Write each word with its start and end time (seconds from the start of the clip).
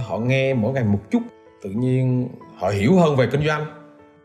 họ 0.00 0.18
nghe 0.18 0.54
mỗi 0.54 0.72
ngày 0.72 0.84
một 0.84 1.00
chút 1.10 1.22
tự 1.62 1.70
nhiên 1.70 2.28
họ 2.56 2.68
hiểu 2.68 2.96
hơn 2.96 3.16
về 3.16 3.28
kinh 3.32 3.46
doanh 3.46 3.66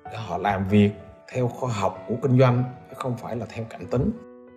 để 0.06 0.18
họ 0.18 0.38
làm 0.38 0.68
việc 0.68 0.92
theo 1.34 1.48
khoa 1.48 1.74
học 1.74 2.06
của 2.08 2.16
kinh 2.22 2.40
doanh 2.40 2.64
chứ 2.90 2.96
không 2.98 3.18
phải 3.18 3.36
là 3.36 3.46
theo 3.50 3.66
cảm 3.70 3.86
tính 3.86 4.12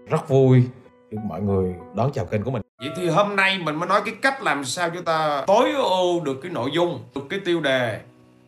rất 0.08 0.28
vui 0.28 0.62
được 1.10 1.18
mọi 1.24 1.42
người 1.42 1.74
đón 1.94 2.10
chào 2.12 2.24
kênh 2.24 2.42
của 2.42 2.50
mình 2.50 2.62
Vậy 2.78 2.90
thì 2.96 3.08
hôm 3.08 3.36
nay 3.36 3.58
mình 3.58 3.76
mới 3.76 3.88
nói 3.88 4.02
cái 4.04 4.14
cách 4.22 4.42
làm 4.42 4.64
sao 4.64 4.90
chúng 4.90 5.04
ta 5.04 5.44
tối 5.46 5.72
ưu 5.72 6.20
được 6.24 6.38
cái 6.42 6.50
nội 6.50 6.70
dung, 6.74 7.04
được 7.14 7.22
cái 7.30 7.40
tiêu 7.44 7.60
đề 7.60 8.00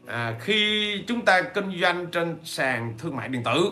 à, 0.06 0.36
khi 0.40 0.90
chúng 1.06 1.24
ta 1.24 1.42
kinh 1.42 1.80
doanh 1.80 2.06
trên 2.06 2.38
sàn 2.44 2.94
thương 2.98 3.16
mại 3.16 3.28
điện 3.28 3.42
tử. 3.44 3.70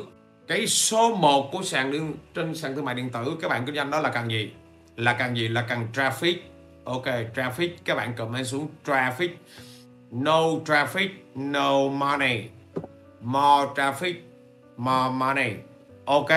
Cái 0.48 0.66
số 0.66 1.14
1 1.14 1.48
của 1.52 1.62
sàn 1.62 1.92
điện, 1.92 2.14
trên 2.34 2.54
sàn 2.54 2.74
thương 2.74 2.84
mại 2.84 2.94
điện 2.94 3.10
tử 3.10 3.36
các 3.42 3.48
bạn 3.48 3.66
kinh 3.66 3.74
doanh 3.74 3.90
đó 3.90 4.00
là 4.00 4.10
cần 4.10 4.30
gì? 4.30 4.52
Là 4.96 5.12
cần 5.12 5.36
gì? 5.36 5.48
Là 5.48 5.62
cần 5.68 5.86
traffic. 5.92 6.34
Ok, 6.84 7.04
traffic 7.34 7.68
các 7.84 7.94
bạn 7.94 8.14
comment 8.14 8.46
xuống 8.46 8.68
traffic. 8.84 9.28
No 10.10 10.40
traffic, 10.64 11.08
no 11.34 11.88
money. 11.88 12.48
More 13.20 13.70
traffic, 13.74 14.14
more 14.76 15.14
money. 15.14 15.52
Ok, 16.04 16.30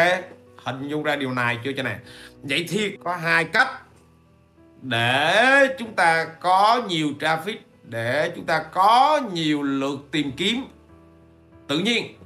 hình 0.57 0.88
dung 0.88 1.03
ra 1.03 1.16
điều 1.16 1.33
này 1.33 1.59
chưa 1.63 1.72
cho 1.77 1.83
nè. 1.83 1.99
Vậy 2.44 2.66
thì 2.69 2.97
có 3.03 3.16
hai 3.16 3.45
cách 3.45 3.67
để 4.81 5.75
chúng 5.80 5.94
ta 5.94 6.25
có 6.25 6.81
nhiều 6.88 7.09
traffic 7.19 7.55
để 7.83 8.31
chúng 8.35 8.45
ta 8.45 8.63
có 8.73 9.22
nhiều 9.33 9.63
lượt 9.63 10.00
tìm 10.11 10.31
kiếm 10.38 10.66
tự 11.67 11.79
nhiên 11.79 12.17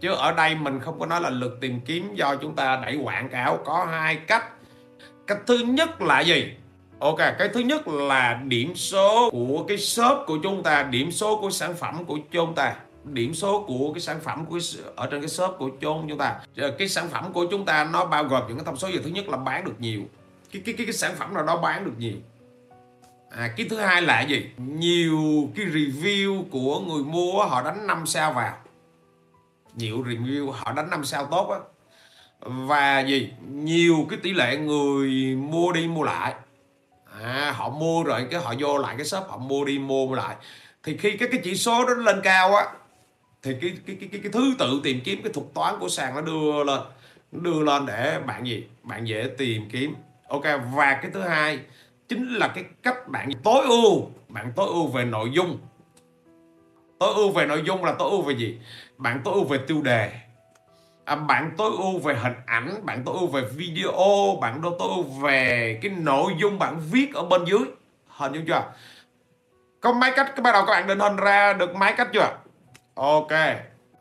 chứ 0.00 0.14
ở 0.14 0.32
đây 0.32 0.54
mình 0.54 0.80
không 0.80 1.00
có 1.00 1.06
nói 1.06 1.20
là 1.20 1.30
lượt 1.30 1.58
tìm 1.60 1.80
kiếm 1.80 2.14
do 2.14 2.36
chúng 2.36 2.56
ta 2.56 2.80
đẩy 2.82 2.96
quảng 2.96 3.28
cáo 3.28 3.58
có 3.64 3.84
hai 3.90 4.16
cách 4.16 4.44
cách 5.26 5.38
thứ 5.46 5.58
nhất 5.58 6.02
là 6.02 6.20
gì 6.20 6.54
ok 6.98 7.18
cái 7.38 7.48
thứ 7.48 7.60
nhất 7.60 7.88
là 7.88 8.40
điểm 8.44 8.74
số 8.74 9.30
của 9.30 9.64
cái 9.68 9.78
shop 9.78 10.18
của 10.26 10.38
chúng 10.42 10.62
ta 10.62 10.82
điểm 10.82 11.12
số 11.12 11.40
của 11.40 11.50
sản 11.50 11.74
phẩm 11.74 12.04
của 12.04 12.18
chúng 12.32 12.54
ta. 12.54 12.76
Điểm 13.04 13.34
số 13.34 13.64
của 13.68 13.92
cái 13.92 14.00
sản 14.00 14.20
phẩm 14.20 14.46
của 14.46 14.60
ở 14.96 15.08
trên 15.10 15.20
cái 15.20 15.28
shop 15.28 15.54
của 15.58 15.68
chúng 15.80 16.06
chúng 16.08 16.18
ta. 16.18 16.40
Ờ, 16.56 16.74
cái 16.78 16.88
sản 16.88 17.08
phẩm 17.08 17.32
của 17.32 17.46
chúng 17.50 17.64
ta 17.64 17.84
nó 17.84 18.04
bao 18.06 18.24
gồm 18.24 18.42
những 18.48 18.56
cái 18.56 18.64
thông 18.64 18.76
số. 18.76 18.88
Gì 18.88 18.98
thứ 19.04 19.10
nhất 19.10 19.28
là 19.28 19.36
bán 19.36 19.64
được 19.64 19.80
nhiều. 19.80 20.02
Cái 20.52 20.62
cái 20.64 20.74
cái, 20.78 20.86
cái 20.86 20.92
sản 20.92 21.14
phẩm 21.18 21.34
nào 21.34 21.44
đó 21.44 21.56
bán 21.56 21.84
được 21.84 21.94
nhiều. 21.98 22.16
À, 23.30 23.54
cái 23.56 23.66
thứ 23.70 23.76
hai 23.76 24.02
là 24.02 24.22
gì? 24.22 24.46
Nhiều 24.58 25.48
cái 25.56 25.66
review 25.66 26.44
của 26.50 26.80
người 26.80 27.04
mua 27.04 27.44
họ 27.44 27.62
đánh 27.62 27.86
5 27.86 28.06
sao 28.06 28.32
vào. 28.32 28.56
Nhiều 29.74 30.04
review 30.04 30.50
họ 30.50 30.72
đánh 30.72 30.90
5 30.90 31.04
sao 31.04 31.26
tốt 31.30 31.50
á. 31.50 31.58
Và 32.40 33.00
gì? 33.00 33.30
Nhiều 33.48 34.06
cái 34.10 34.18
tỷ 34.22 34.32
lệ 34.32 34.56
người 34.56 35.36
mua 35.36 35.72
đi 35.72 35.88
mua 35.88 36.02
lại 36.02 36.34
à, 37.26 37.52
họ 37.56 37.68
mua 37.70 38.02
rồi 38.02 38.26
cái 38.30 38.40
họ 38.40 38.54
vô 38.58 38.78
lại 38.78 38.94
cái 38.98 39.06
shop 39.06 39.24
họ 39.28 39.36
mua 39.36 39.64
đi 39.64 39.78
mua 39.78 40.14
lại. 40.14 40.36
Thì 40.82 40.96
khi 40.96 41.16
cái 41.16 41.28
cái 41.32 41.40
chỉ 41.44 41.54
số 41.54 41.84
đó 41.84 41.94
lên 41.94 42.20
cao 42.22 42.54
á 42.54 42.64
thì 43.42 43.52
cái 43.60 43.72
cái 43.86 43.96
cái 44.00 44.08
cái, 44.12 44.20
cái 44.22 44.32
thứ 44.32 44.54
tự 44.58 44.80
tìm 44.84 45.00
kiếm 45.04 45.20
cái 45.22 45.32
thuật 45.32 45.46
toán 45.54 45.74
của 45.80 45.88
sàn 45.88 46.14
nó 46.14 46.20
đưa 46.20 46.64
lên. 46.64 46.80
Nó 47.32 47.40
đưa 47.40 47.62
lên 47.62 47.86
để 47.86 48.20
bạn 48.26 48.46
gì? 48.46 48.64
Bạn 48.82 49.08
dễ 49.08 49.28
tìm 49.38 49.68
kiếm. 49.72 49.94
Ok 50.28 50.44
và 50.74 50.98
cái 51.02 51.10
thứ 51.14 51.20
hai 51.20 51.60
chính 52.08 52.34
là 52.34 52.48
cái 52.48 52.64
cách 52.82 53.08
bạn 53.08 53.30
tối 53.44 53.66
ưu. 53.66 54.10
Bạn 54.28 54.52
tối 54.56 54.66
ưu 54.66 54.86
về 54.86 55.04
nội 55.04 55.30
dung. 55.32 55.58
Tối 56.98 57.14
ưu 57.14 57.30
về 57.30 57.46
nội 57.46 57.62
dung 57.66 57.84
là 57.84 57.94
tối 57.98 58.10
ưu 58.10 58.22
về 58.22 58.34
gì? 58.34 58.58
Bạn 58.96 59.20
tối 59.24 59.34
ưu 59.34 59.44
về 59.44 59.58
tiêu 59.66 59.82
đề 59.82 60.12
à, 61.06 61.16
bạn 61.16 61.50
tối 61.56 61.72
ưu 61.78 61.98
về 61.98 62.14
hình 62.14 62.34
ảnh 62.46 62.86
bạn 62.86 63.02
tối 63.04 63.14
ưu 63.18 63.26
về 63.26 63.42
video 63.42 63.92
bạn 64.40 64.60
tối 64.62 64.72
ưu 64.78 65.02
về 65.02 65.78
cái 65.82 65.90
nội 65.90 66.32
dung 66.38 66.58
bạn 66.58 66.80
viết 66.90 67.14
ở 67.14 67.24
bên 67.24 67.44
dưới. 67.44 67.60
Hình 68.08 68.32
dung 68.32 68.46
chưa? 68.46 68.62
Có 69.80 69.92
mấy 69.92 70.12
cách 70.16 70.34
bắt 70.42 70.52
đầu 70.52 70.64
các 70.66 70.72
bạn 70.72 70.86
định 70.86 70.98
hình 70.98 71.16
ra 71.16 71.52
được 71.52 71.74
mấy 71.74 71.92
cách 71.96 72.08
chưa? 72.12 72.38
Ok. 72.94 73.32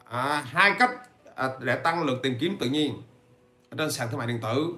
À, 0.09 0.43
hai 0.45 0.71
cách 0.79 0.91
à, 1.35 1.49
để 1.59 1.75
tăng 1.75 2.03
lượng 2.03 2.19
tìm 2.23 2.37
kiếm 2.39 2.57
tự 2.59 2.69
nhiên. 2.69 3.01
Ở 3.69 3.75
trên 3.77 3.91
sàn 3.91 4.07
thương 4.09 4.17
mại 4.17 4.27
điện 4.27 4.39
tử. 4.41 4.73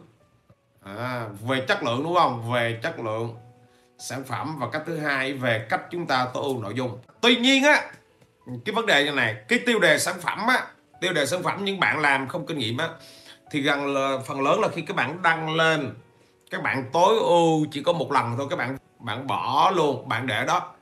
À, 0.83 1.27
về 1.47 1.65
chất 1.67 1.83
lượng 1.83 2.03
đúng 2.03 2.15
không? 2.15 2.51
Về 2.53 2.79
chất 2.83 2.99
lượng 2.99 3.35
sản 3.97 4.23
phẩm 4.23 4.55
và 4.59 4.67
cách 4.71 4.83
thứ 4.85 4.97
hai 4.97 5.33
về 5.33 5.67
cách 5.69 5.81
chúng 5.91 6.07
ta 6.07 6.27
tối 6.33 6.43
ưu 6.43 6.59
nội 6.59 6.73
dung. 6.75 6.99
Tuy 7.21 7.35
nhiên 7.35 7.63
á 7.63 7.91
cái 8.65 8.75
vấn 8.75 8.85
đề 8.85 9.03
như 9.03 9.11
này 9.11 9.35
cái 9.47 9.59
tiêu 9.65 9.79
đề 9.79 9.99
sản 9.99 10.15
phẩm 10.21 10.47
á 10.47 10.67
tiêu 11.01 11.13
đề 11.13 11.25
sản 11.25 11.43
phẩm 11.43 11.65
những 11.65 11.79
bạn 11.79 11.99
làm 11.99 12.27
không 12.27 12.45
kinh 12.45 12.57
nghiệm 12.57 12.77
á, 12.77 12.89
thì 13.51 13.61
gần 13.61 13.93
là 13.93 14.17
phần 14.25 14.41
lớn 14.41 14.59
là 14.59 14.67
khi 14.67 14.81
các 14.81 14.95
bạn 14.95 15.21
đăng 15.21 15.55
lên, 15.55 15.93
các 16.51 16.63
bạn 16.63 16.89
tối 16.93 17.17
ưu 17.19 17.65
chỉ 17.71 17.83
có 17.83 17.93
một 17.93 18.11
lần 18.11 18.33
thôi, 18.37 18.47
các 18.49 18.55
bạn 18.55 18.77
bạn 18.99 19.27
bỏ 19.27 19.71
luôn, 19.75 20.09
bạn 20.09 20.27
để 20.27 20.45
đó. 20.45 20.73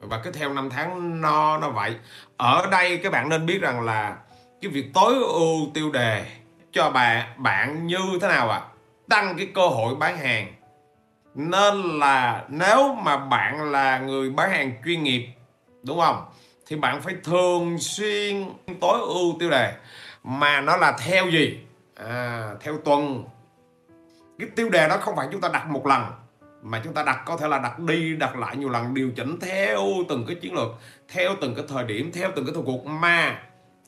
Và 0.00 0.20
cứ 0.24 0.30
theo 0.30 0.52
năm 0.54 0.70
tháng 0.70 1.20
no 1.20 1.58
nó 1.58 1.70
vậy. 1.70 1.94
Ở 2.36 2.66
đây 2.70 2.98
các 2.98 3.12
bạn 3.12 3.28
nên 3.28 3.46
biết 3.46 3.60
rằng 3.60 3.80
là 3.80 4.16
cái 4.60 4.70
việc 4.70 4.86
tối 4.94 5.14
ưu 5.14 5.70
tiêu 5.74 5.90
đề 5.90 6.24
cho 6.72 6.90
bạn 6.90 7.28
bạn 7.36 7.86
như 7.86 8.18
thế 8.20 8.28
nào 8.28 8.50
ạ? 8.50 8.58
À? 8.58 8.68
tăng 9.08 9.36
cái 9.36 9.48
cơ 9.54 9.68
hội 9.68 9.94
bán 9.94 10.18
hàng. 10.18 10.54
Nên 11.34 11.98
là 11.98 12.44
nếu 12.48 12.94
mà 12.94 13.16
bạn 13.16 13.72
là 13.72 13.98
người 13.98 14.30
bán 14.30 14.50
hàng 14.50 14.72
chuyên 14.84 15.02
nghiệp, 15.02 15.26
đúng 15.82 16.00
không? 16.00 16.24
Thì 16.68 16.76
bạn 16.76 17.02
phải 17.02 17.14
thường 17.24 17.78
xuyên 17.78 18.44
tối 18.80 18.98
ưu 19.00 19.36
tiêu 19.38 19.50
đề. 19.50 19.72
Mà 20.24 20.60
nó 20.60 20.76
là 20.76 20.96
theo 21.06 21.28
gì? 21.30 21.58
À, 21.94 22.50
theo 22.60 22.78
tuần. 22.84 23.24
Cái 24.38 24.48
tiêu 24.56 24.68
đề 24.68 24.88
đó 24.88 24.96
không 25.00 25.16
phải 25.16 25.28
chúng 25.32 25.40
ta 25.40 25.48
đặt 25.48 25.68
một 25.68 25.86
lần 25.86 26.02
mà 26.62 26.80
chúng 26.84 26.94
ta 26.94 27.02
đặt 27.02 27.22
có 27.26 27.36
thể 27.36 27.48
là 27.48 27.58
đặt 27.58 27.78
đi 27.78 28.16
đặt 28.16 28.36
lại 28.36 28.56
nhiều 28.56 28.68
lần 28.68 28.94
điều 28.94 29.10
chỉnh 29.16 29.38
theo 29.40 29.86
từng 30.08 30.24
cái 30.26 30.36
chiến 30.36 30.54
lược 30.54 30.68
theo 31.08 31.34
từng 31.40 31.54
cái 31.54 31.64
thời 31.68 31.84
điểm 31.84 32.12
theo 32.14 32.30
từng 32.36 32.46
cái 32.46 32.54
thời 32.54 32.62
cuộc. 32.66 32.86
Mà 32.86 33.42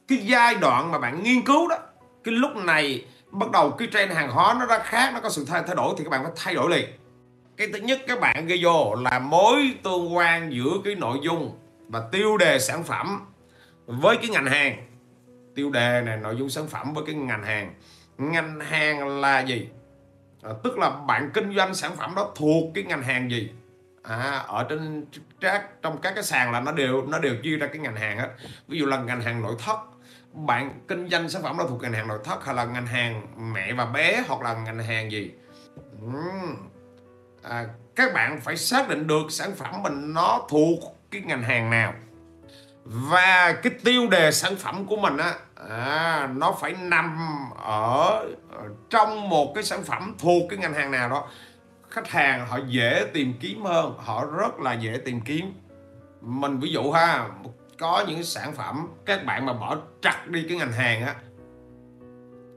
cái 0.08 0.18
giai 0.18 0.54
đoạn 0.54 0.92
mà 0.92 0.98
bạn 0.98 1.22
nghiên 1.22 1.42
cứu 1.42 1.68
đó 1.68 1.76
cái 2.24 2.34
lúc 2.34 2.56
này 2.56 3.04
bắt 3.30 3.50
đầu 3.50 3.70
cái 3.70 3.88
trend 3.92 4.12
hàng 4.12 4.30
hóa 4.30 4.56
nó 4.60 4.66
ra 4.66 4.78
khác 4.78 5.10
nó 5.14 5.20
có 5.20 5.30
sự 5.30 5.44
thay, 5.48 5.62
thay 5.66 5.76
đổi 5.76 5.94
thì 5.98 6.04
các 6.04 6.10
bạn 6.10 6.22
phải 6.22 6.32
thay 6.36 6.54
đổi 6.54 6.70
liền. 6.70 6.88
Cái 7.56 7.68
thứ 7.72 7.78
nhất 7.78 8.00
các 8.06 8.20
bạn 8.20 8.46
ghi 8.46 8.64
vô 8.64 8.94
là 8.94 9.18
mối 9.18 9.74
tương 9.82 10.16
quan 10.16 10.52
giữa 10.52 10.72
cái 10.84 10.94
nội 10.94 11.18
dung 11.22 11.59
và 11.90 12.08
tiêu 12.12 12.36
đề 12.36 12.58
sản 12.58 12.84
phẩm 12.84 13.26
với 13.86 14.16
cái 14.16 14.28
ngành 14.28 14.46
hàng. 14.46 14.86
Tiêu 15.54 15.70
đề 15.70 16.02
này 16.06 16.16
nội 16.16 16.36
dung 16.36 16.50
sản 16.50 16.66
phẩm 16.66 16.94
với 16.94 17.04
cái 17.06 17.14
ngành 17.14 17.42
hàng. 17.42 17.74
Ngành 18.18 18.60
hàng 18.60 19.20
là 19.20 19.40
gì? 19.40 19.68
À, 20.42 20.50
tức 20.64 20.78
là 20.78 20.90
bạn 20.90 21.30
kinh 21.34 21.56
doanh 21.56 21.74
sản 21.74 21.96
phẩm 21.96 22.14
đó 22.14 22.32
thuộc 22.36 22.64
cái 22.74 22.84
ngành 22.84 23.02
hàng 23.02 23.30
gì? 23.30 23.50
À, 24.02 24.44
ở 24.46 24.66
trên 24.68 25.06
các 25.40 25.82
trong 25.82 25.98
các 26.00 26.14
cái 26.14 26.24
sàn 26.24 26.52
là 26.52 26.60
nó 26.60 26.72
đều 26.72 27.06
nó 27.06 27.18
đều 27.18 27.34
chia 27.42 27.56
ra 27.56 27.66
cái 27.66 27.78
ngành 27.78 27.96
hàng 27.96 28.18
hết. 28.18 28.28
Ví 28.68 28.78
dụ 28.78 28.86
là 28.86 28.96
ngành 28.96 29.20
hàng 29.20 29.42
nội 29.42 29.54
thất. 29.58 29.78
Bạn 30.32 30.80
kinh 30.88 31.08
doanh 31.08 31.28
sản 31.28 31.42
phẩm 31.42 31.58
đó 31.58 31.66
thuộc 31.68 31.82
ngành 31.82 31.92
hàng 31.92 32.08
nội 32.08 32.18
thất 32.24 32.44
hay 32.44 32.54
là 32.54 32.64
ngành 32.64 32.86
hàng 32.86 33.26
mẹ 33.52 33.72
và 33.72 33.84
bé 33.84 34.22
hoặc 34.28 34.40
là 34.40 34.54
ngành 34.54 34.78
hàng 34.78 35.12
gì? 35.12 35.30
À, 37.42 37.66
các 37.96 38.14
bạn 38.14 38.40
phải 38.40 38.56
xác 38.56 38.88
định 38.88 39.06
được 39.06 39.22
sản 39.30 39.54
phẩm 39.56 39.82
mình 39.82 40.14
nó 40.14 40.46
thuộc 40.50 40.99
cái 41.10 41.22
ngành 41.22 41.42
hàng 41.42 41.70
nào. 41.70 41.94
Và 42.84 43.52
cái 43.62 43.72
tiêu 43.84 44.08
đề 44.08 44.32
sản 44.32 44.56
phẩm 44.56 44.86
của 44.86 44.96
mình 44.96 45.16
á 45.16 45.34
à, 45.68 46.28
nó 46.36 46.52
phải 46.60 46.72
nằm 46.72 47.18
ở 47.56 48.26
trong 48.90 49.28
một 49.28 49.52
cái 49.54 49.64
sản 49.64 49.82
phẩm 49.82 50.14
thuộc 50.18 50.42
cái 50.50 50.58
ngành 50.58 50.74
hàng 50.74 50.90
nào 50.90 51.08
đó. 51.08 51.28
Khách 51.90 52.08
hàng 52.08 52.46
họ 52.46 52.58
dễ 52.68 53.06
tìm 53.12 53.34
kiếm 53.40 53.62
hơn 53.62 53.94
họ 53.98 54.24
rất 54.24 54.60
là 54.60 54.72
dễ 54.72 54.96
tìm 55.04 55.20
kiếm. 55.20 55.54
Mình 56.20 56.58
ví 56.58 56.72
dụ 56.72 56.92
ha 56.92 57.28
có 57.78 58.04
những 58.08 58.24
sản 58.24 58.52
phẩm 58.52 58.88
các 59.06 59.24
bạn 59.24 59.46
mà 59.46 59.52
bỏ 59.52 59.76
chặt 60.02 60.26
đi 60.26 60.44
cái 60.48 60.58
ngành 60.58 60.72
hàng 60.72 61.06
á 61.06 61.14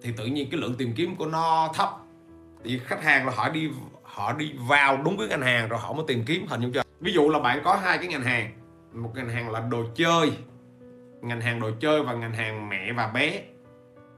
thì 0.02 0.12
tự 0.18 0.26
nhiên 0.26 0.48
cái 0.52 0.60
lượng 0.60 0.76
tìm 0.78 0.94
kiếm 0.96 1.16
của 1.16 1.26
nó 1.26 1.72
thấp. 1.76 1.90
Thì 2.64 2.80
khách 2.86 3.04
hàng 3.04 3.26
là 3.26 3.34
họ 3.36 3.50
đi 3.50 3.70
họ 4.04 4.34
đi 4.34 4.54
vào 4.70 4.98
đúng 4.98 5.18
cái 5.18 5.28
ngành 5.28 5.42
hàng 5.42 5.68
rồi 5.68 5.80
họ 5.80 5.94
mới 5.94 6.04
tìm 6.08 6.24
kiếm 6.26 6.48
hình 6.48 6.62
như 6.62 6.72
chưa? 6.74 6.83
Ví 7.04 7.14
dụ 7.14 7.30
là 7.30 7.40
bạn 7.40 7.62
có 7.64 7.76
hai 7.76 7.98
cái 7.98 8.08
ngành 8.08 8.24
hàng. 8.24 8.52
Một 8.94 9.12
ngành 9.16 9.30
hàng 9.30 9.50
là 9.50 9.60
đồ 9.60 9.84
chơi. 9.96 10.32
Ngành 11.22 11.42
hàng 11.42 11.60
đồ 11.60 11.72
chơi 11.80 12.04
và 12.04 12.14
ngành 12.14 12.34
hàng 12.34 12.70
mẹ 12.70 12.94
và 12.94 13.08
bé. 13.08 13.44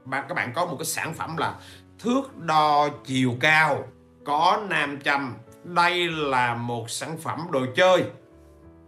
Bạn 0.05 0.25
các 0.27 0.33
bạn 0.35 0.51
có 0.55 0.65
một 0.65 0.75
cái 0.79 0.85
sản 0.85 1.13
phẩm 1.13 1.37
là 1.37 1.55
thước 1.99 2.37
đo 2.37 2.89
chiều 3.05 3.35
cao 3.39 3.87
có 4.25 4.63
nam 4.69 4.99
châm. 5.01 5.33
Đây 5.63 6.07
là 6.07 6.55
một 6.55 6.89
sản 6.89 7.17
phẩm 7.17 7.47
đồ 7.51 7.65
chơi. 7.75 8.03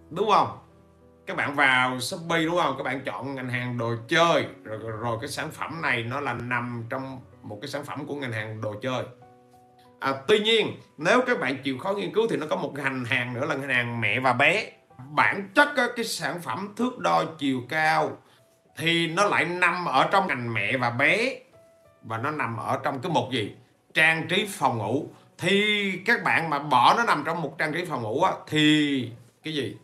Đúng 0.10 0.30
không? 0.32 0.58
Các 1.26 1.38
bạn 1.38 1.56
vào 1.56 2.00
Shopee 2.00 2.46
đúng 2.46 2.58
không? 2.58 2.76
Các 2.78 2.84
bạn 2.84 3.02
chọn 3.06 3.36
ngành 3.36 3.50
hàng 3.50 3.78
đồ 3.78 3.96
chơi. 4.08 4.46
Rồi, 4.64 4.78
rồi 4.78 5.18
cái 5.22 5.30
sản 5.30 5.52
phẩm 5.52 5.82
này 5.82 6.04
nó 6.04 6.20
là 6.20 6.34
nằm 6.34 6.84
trong 6.90 7.22
một 7.42 7.58
cái 7.62 7.68
sản 7.70 7.86
phẩm 7.86 8.06
của 8.06 8.16
ngành 8.16 8.32
hàng 8.32 8.62
đồ 8.62 8.76
chơi 8.82 9.04
à, 10.00 10.14
tuy 10.28 10.40
nhiên 10.40 10.74
nếu 10.98 11.22
các 11.28 11.40
bạn 11.40 11.58
chịu 11.64 11.78
khó 11.78 11.94
nghiên 11.94 12.14
cứu 12.14 12.28
thì 12.30 12.38
nó 12.38 12.48
có 12.50 12.56
một 12.56 12.74
ngành 12.76 13.06
hàng 13.06 13.34
nữa 13.34 13.46
là 13.46 13.56
ngành 13.56 13.70
hàng 13.70 14.02
mẹ 14.02 14.20
và 14.20 14.34
bé. 14.34 14.72
Bản 15.10 15.50
chất 15.56 15.70
cái 15.76 16.06
sản 16.06 16.42
phẩm 16.42 16.74
thước 16.76 17.00
đo 17.00 17.24
chiều 17.38 17.62
cao 17.70 18.18
thì 18.78 19.08
nó 19.08 19.26
lại 19.26 19.46
nằm 19.46 19.86
ở 19.86 20.08
trong 20.12 20.28
ngành 20.28 20.54
mẹ 20.54 20.78
và 20.78 20.90
bé 20.90 21.40
và 22.04 22.18
nó 22.18 22.32
nằm 22.32 22.58
ở 22.58 22.80
trong 22.84 23.02
cái 23.02 23.12
mục 23.12 23.32
gì? 23.32 23.56
Trang 23.94 24.28
trí 24.28 24.48
phòng 24.50 24.78
ngủ. 24.78 25.10
Thì 25.38 25.92
các 26.06 26.24
bạn 26.24 26.50
mà 26.50 26.60
bỏ 26.60 26.94
nó 26.98 27.04
nằm 27.04 27.24
trong 27.26 27.42
một 27.42 27.56
trang 27.58 27.74
trí 27.74 27.86
phòng 27.86 28.02
ngủ 28.02 28.22
á, 28.22 28.32
thì 28.48 29.12
cái 29.44 29.54
gì? 29.54 29.76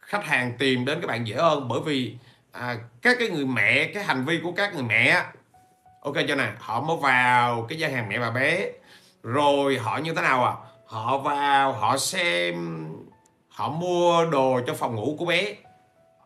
Khách 0.00 0.24
hàng 0.24 0.52
tìm 0.58 0.84
đến 0.84 1.00
các 1.00 1.06
bạn 1.06 1.26
dễ 1.26 1.36
hơn 1.36 1.68
bởi 1.68 1.80
vì 1.84 2.16
à, 2.52 2.76
các 3.02 3.16
cái 3.20 3.28
người 3.28 3.46
mẹ 3.46 3.90
cái 3.94 4.04
hành 4.04 4.24
vi 4.24 4.40
của 4.42 4.52
các 4.52 4.74
người 4.74 4.82
mẹ 4.82 5.22
ok 6.02 6.14
cho 6.28 6.34
nè? 6.34 6.52
Họ 6.58 6.80
mới 6.80 6.96
vào 6.96 7.66
cái 7.68 7.78
gian 7.78 7.92
hàng 7.92 8.08
mẹ 8.08 8.18
và 8.18 8.30
bé 8.30 8.70
rồi 9.26 9.78
họ 9.78 9.98
như 9.98 10.14
thế 10.14 10.22
nào 10.22 10.44
à? 10.44 10.54
Họ 10.86 11.18
vào, 11.18 11.72
họ 11.72 11.96
xem, 11.96 12.86
họ 13.48 13.68
mua 13.68 14.24
đồ 14.24 14.60
cho 14.66 14.74
phòng 14.74 14.94
ngủ 14.94 15.16
của 15.18 15.24
bé. 15.24 15.54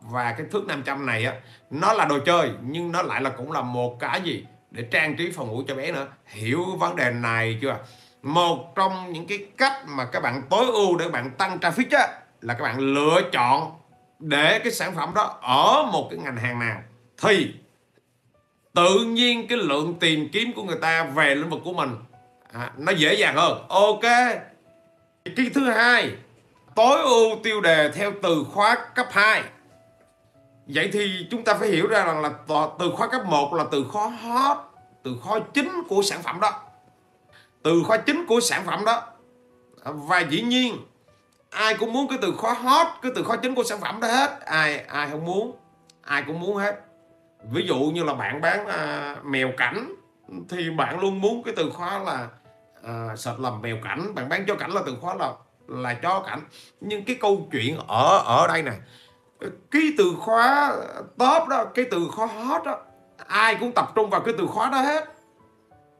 Và 0.01 0.35
cái 0.37 0.47
thước 0.51 0.67
500 0.67 1.05
này 1.05 1.25
á, 1.25 1.33
nó 1.69 1.93
là 1.93 2.05
đồ 2.05 2.19
chơi, 2.25 2.51
nhưng 2.61 2.91
nó 2.91 3.01
lại 3.01 3.21
là 3.21 3.29
cũng 3.29 3.51
là 3.51 3.61
một 3.61 3.99
cái 3.99 4.21
gì 4.21 4.45
để 4.71 4.83
trang 4.91 5.15
trí 5.17 5.31
phòng 5.31 5.47
ngủ 5.47 5.63
cho 5.67 5.75
bé 5.75 5.91
nữa. 5.91 6.07
Hiểu 6.25 6.65
vấn 6.79 6.95
đề 6.95 7.11
này 7.11 7.57
chưa? 7.61 7.77
Một 8.21 8.75
trong 8.75 9.13
những 9.13 9.27
cái 9.27 9.37
cách 9.57 9.73
mà 9.87 10.05
các 10.05 10.19
bạn 10.19 10.41
tối 10.49 10.65
ưu 10.65 10.97
để 10.97 11.05
các 11.05 11.11
bạn 11.11 11.31
tăng 11.37 11.57
traffic 11.57 11.97
á, 11.97 12.07
là 12.41 12.53
các 12.53 12.63
bạn 12.63 12.79
lựa 12.79 13.21
chọn 13.31 13.71
để 14.19 14.59
cái 14.59 14.71
sản 14.71 14.95
phẩm 14.95 15.11
đó 15.15 15.39
ở 15.41 15.89
một 15.91 16.07
cái 16.09 16.19
ngành 16.19 16.37
hàng 16.37 16.59
nào. 16.59 16.81
Thì, 17.21 17.53
tự 18.73 18.99
nhiên 18.99 19.47
cái 19.47 19.57
lượng 19.57 19.93
tìm 19.99 20.29
kiếm 20.31 20.53
của 20.55 20.63
người 20.63 20.77
ta 20.81 21.03
về 21.03 21.35
lĩnh 21.35 21.49
vực 21.49 21.61
của 21.63 21.73
mình 21.73 21.89
à, 22.53 22.71
nó 22.77 22.91
dễ 22.91 23.13
dàng 23.13 23.35
hơn. 23.35 23.65
Ok. 23.69 24.01
Cái 25.35 25.49
thứ 25.53 25.69
hai. 25.69 26.11
Tối 26.75 27.01
ưu 27.01 27.39
tiêu 27.43 27.61
đề 27.61 27.91
theo 27.91 28.11
từ 28.21 28.45
khóa 28.53 28.77
cấp 28.95 29.07
2 29.11 29.43
vậy 30.67 30.89
thì 30.93 31.27
chúng 31.31 31.43
ta 31.43 31.53
phải 31.53 31.69
hiểu 31.69 31.87
ra 31.87 32.05
rằng 32.05 32.21
là 32.21 32.31
từ 32.79 32.91
khóa 32.91 33.07
cấp 33.07 33.21
1 33.25 33.53
là 33.53 33.65
từ 33.71 33.83
khóa 33.83 34.09
hot 34.09 34.57
từ 35.03 35.15
khóa 35.21 35.39
chính 35.53 35.83
của 35.89 36.01
sản 36.01 36.21
phẩm 36.23 36.39
đó. 36.39 36.61
Từ 37.63 37.83
khóa 37.87 37.97
chính 37.97 38.25
của 38.25 38.39
sản 38.39 38.63
phẩm 38.65 38.85
đó. 38.85 39.03
Và 39.83 40.19
dĩ 40.19 40.41
nhiên 40.41 40.77
ai 41.49 41.73
cũng 41.73 41.93
muốn 41.93 42.07
cái 42.07 42.17
từ 42.21 42.33
khóa 42.37 42.53
hot 42.53 42.87
cái 43.01 43.11
từ 43.15 43.23
khóa 43.23 43.37
chính 43.37 43.55
của 43.55 43.63
sản 43.63 43.79
phẩm 43.81 43.99
đó 44.01 44.07
hết. 44.07 44.39
Ai 44.45 44.77
ai 44.77 45.09
không 45.09 45.25
muốn? 45.25 45.55
Ai 46.01 46.23
cũng 46.27 46.39
muốn 46.39 46.57
hết. 46.57 46.75
Ví 47.51 47.65
dụ 47.67 47.75
như 47.75 48.03
là 48.03 48.13
bạn 48.13 48.41
bán 48.41 48.67
à, 48.67 49.15
mèo 49.23 49.51
cảnh 49.57 49.95
thì 50.49 50.69
bạn 50.69 50.99
luôn 50.99 51.21
muốn 51.21 51.43
cái 51.43 51.53
từ 51.57 51.69
khóa 51.69 51.99
là 51.99 52.27
Ờ, 52.83 53.15
à, 53.25 53.33
làm 53.37 53.61
mèo 53.61 53.77
cảnh. 53.83 54.15
Bạn 54.15 54.29
bán 54.29 54.45
cho 54.47 54.55
cảnh 54.55 54.71
là 54.71 54.81
từ 54.85 54.95
khóa 55.01 55.15
là 55.15 55.33
là 55.67 55.93
cho 55.93 56.19
cảnh. 56.19 56.41
Nhưng 56.81 57.05
cái 57.05 57.15
câu 57.21 57.47
chuyện 57.51 57.77
ở 57.87 58.17
ở 58.25 58.47
đây 58.47 58.63
nè 58.63 58.71
cái 59.71 59.81
từ 59.97 60.13
khóa 60.19 60.75
top 61.17 61.47
đó 61.49 61.65
cái 61.73 61.85
từ 61.91 62.07
khóa 62.11 62.25
hot 62.25 62.65
đó 62.65 62.77
ai 63.27 63.55
cũng 63.59 63.71
tập 63.71 63.91
trung 63.95 64.09
vào 64.09 64.21
cái 64.21 64.33
từ 64.37 64.47
khóa 64.47 64.69
đó 64.69 64.81
hết. 64.81 65.05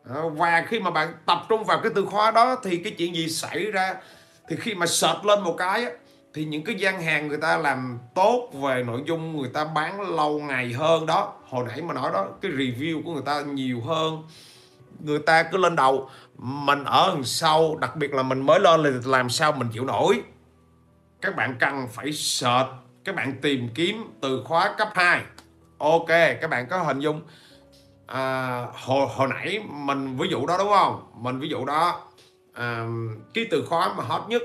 Ờ, 0.03 0.29
và 0.29 0.65
khi 0.67 0.79
mà 0.79 0.91
bạn 0.91 1.13
tập 1.25 1.41
trung 1.49 1.63
vào 1.63 1.79
cái 1.83 1.91
từ 1.95 2.05
khóa 2.05 2.31
đó 2.31 2.55
thì 2.63 2.77
cái 2.77 2.93
chuyện 2.97 3.15
gì 3.15 3.27
xảy 3.27 3.71
ra? 3.71 3.95
Thì 4.49 4.55
khi 4.55 4.75
mà 4.75 4.85
search 4.85 5.25
lên 5.25 5.43
một 5.43 5.55
cái 5.57 5.85
thì 6.33 6.45
những 6.45 6.63
cái 6.63 6.75
gian 6.75 7.01
hàng 7.01 7.27
người 7.27 7.37
ta 7.37 7.57
làm 7.57 7.99
tốt 8.15 8.49
về 8.53 8.83
nội 8.83 9.03
dung 9.05 9.37
người 9.37 9.49
ta 9.53 9.65
bán 9.65 10.15
lâu 10.15 10.39
ngày 10.39 10.73
hơn 10.73 11.05
đó. 11.05 11.33
Hồi 11.49 11.65
nãy 11.67 11.81
mà 11.81 11.93
nói 11.93 12.11
đó 12.13 12.27
cái 12.41 12.51
review 12.51 13.03
của 13.03 13.13
người 13.13 13.23
ta 13.25 13.41
nhiều 13.41 13.81
hơn. 13.81 14.23
Người 14.99 15.19
ta 15.19 15.43
cứ 15.43 15.57
lên 15.57 15.75
đầu 15.75 16.09
mình 16.41 16.83
ở 16.83 17.11
đằng 17.13 17.23
sau 17.23 17.75
đặc 17.75 17.95
biệt 17.95 18.13
là 18.13 18.23
mình 18.23 18.45
mới 18.45 18.59
lên 18.59 18.83
là 18.83 18.91
làm 19.05 19.29
sao 19.29 19.51
mình 19.51 19.67
chịu 19.73 19.85
nổi. 19.85 20.23
Các 21.21 21.35
bạn 21.35 21.55
cần 21.59 21.87
phải 21.91 22.11
search 22.11 22.69
các 23.03 23.15
bạn 23.15 23.33
tìm 23.41 23.69
kiếm 23.75 24.03
từ 24.21 24.43
khóa 24.43 24.75
cấp 24.77 24.89
2 24.93 25.21
ok 25.77 26.07
các 26.07 26.49
bạn 26.49 26.67
có 26.69 26.83
hình 26.83 26.99
dung. 26.99 27.21
À, 28.07 28.57
hồi, 28.73 29.07
hồi 29.15 29.27
nãy 29.27 29.63
mình 29.69 30.17
ví 30.17 30.27
dụ 30.29 30.45
đó 30.45 30.57
đúng 30.57 30.69
không? 30.69 31.11
Mình 31.15 31.39
ví 31.39 31.49
dụ 31.49 31.65
đó. 31.65 32.01
À, 32.53 32.85
cái 33.33 33.45
từ 33.51 33.65
khóa 33.69 33.93
mà 33.97 34.03
hot 34.03 34.21
nhất 34.29 34.41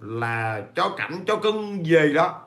là 0.00 0.62
cho 0.76 0.88
cảnh 0.88 1.24
cho 1.26 1.36
cưng 1.36 1.86
gì 1.86 2.14
đó. 2.14 2.40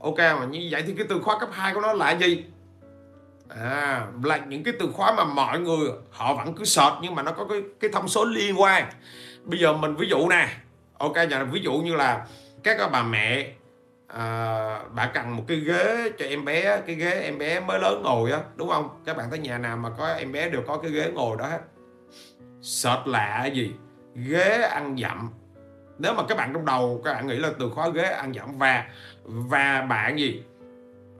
Ok 0.00 0.18
mà 0.18 0.44
như 0.50 0.68
vậy 0.70 0.82
thì 0.86 0.94
cái 0.98 1.06
từ 1.08 1.20
khóa 1.20 1.38
cấp 1.38 1.48
2 1.52 1.74
của 1.74 1.80
nó 1.80 1.92
là 1.92 2.10
gì? 2.10 2.44
À, 3.48 4.06
là 4.22 4.36
những 4.36 4.64
cái 4.64 4.74
từ 4.78 4.88
khóa 4.92 5.14
mà 5.16 5.24
mọi 5.24 5.60
người 5.60 5.90
họ 6.10 6.34
vẫn 6.34 6.54
cứ 6.54 6.64
search 6.64 6.94
nhưng 7.02 7.14
mà 7.14 7.22
nó 7.22 7.32
có 7.32 7.44
cái 7.44 7.62
cái 7.80 7.90
thông 7.92 8.08
số 8.08 8.24
liên 8.24 8.60
quan. 8.60 8.86
Bây 9.44 9.60
giờ 9.60 9.72
mình 9.72 9.96
ví 9.96 10.08
dụ 10.08 10.28
nè 10.28 10.48
ok 10.98 11.14
giờ 11.30 11.44
ví 11.44 11.60
dụ 11.60 11.72
như 11.72 11.94
là 11.94 12.26
các 12.62 12.90
bà 12.92 13.02
mẹ 13.02 13.52
à, 14.08 14.80
bà 14.94 15.06
cần 15.06 15.36
một 15.36 15.44
cái 15.48 15.56
ghế 15.56 16.10
cho 16.18 16.24
em 16.24 16.44
bé 16.44 16.80
cái 16.86 16.96
ghế 16.96 17.20
em 17.22 17.38
bé 17.38 17.60
mới 17.60 17.78
lớn 17.78 18.02
ngồi 18.02 18.32
á 18.32 18.40
đúng 18.56 18.68
không? 18.68 19.02
Các 19.04 19.16
bạn 19.16 19.30
thấy 19.30 19.38
nhà 19.38 19.58
nào 19.58 19.76
mà 19.76 19.90
có 19.98 20.08
em 20.08 20.32
bé 20.32 20.48
đều 20.48 20.62
có 20.66 20.76
cái 20.76 20.90
ghế 20.90 21.10
ngồi 21.14 21.36
đó 21.36 21.46
hết. 21.46 21.60
Search 22.62 23.06
lạ 23.06 23.46
gì? 23.46 23.74
Ghế 24.14 24.62
ăn 24.62 24.96
dặm. 25.02 25.30
Nếu 25.98 26.14
mà 26.14 26.22
các 26.28 26.38
bạn 26.38 26.52
trong 26.52 26.64
đầu 26.64 27.00
các 27.04 27.12
bạn 27.12 27.26
nghĩ 27.26 27.36
là 27.36 27.50
từ 27.58 27.70
khóa 27.70 27.88
ghế 27.88 28.02
ăn 28.02 28.32
dặm 28.34 28.58
và 28.58 28.84
và 29.24 29.86
bạn 29.88 30.18
gì? 30.18 30.42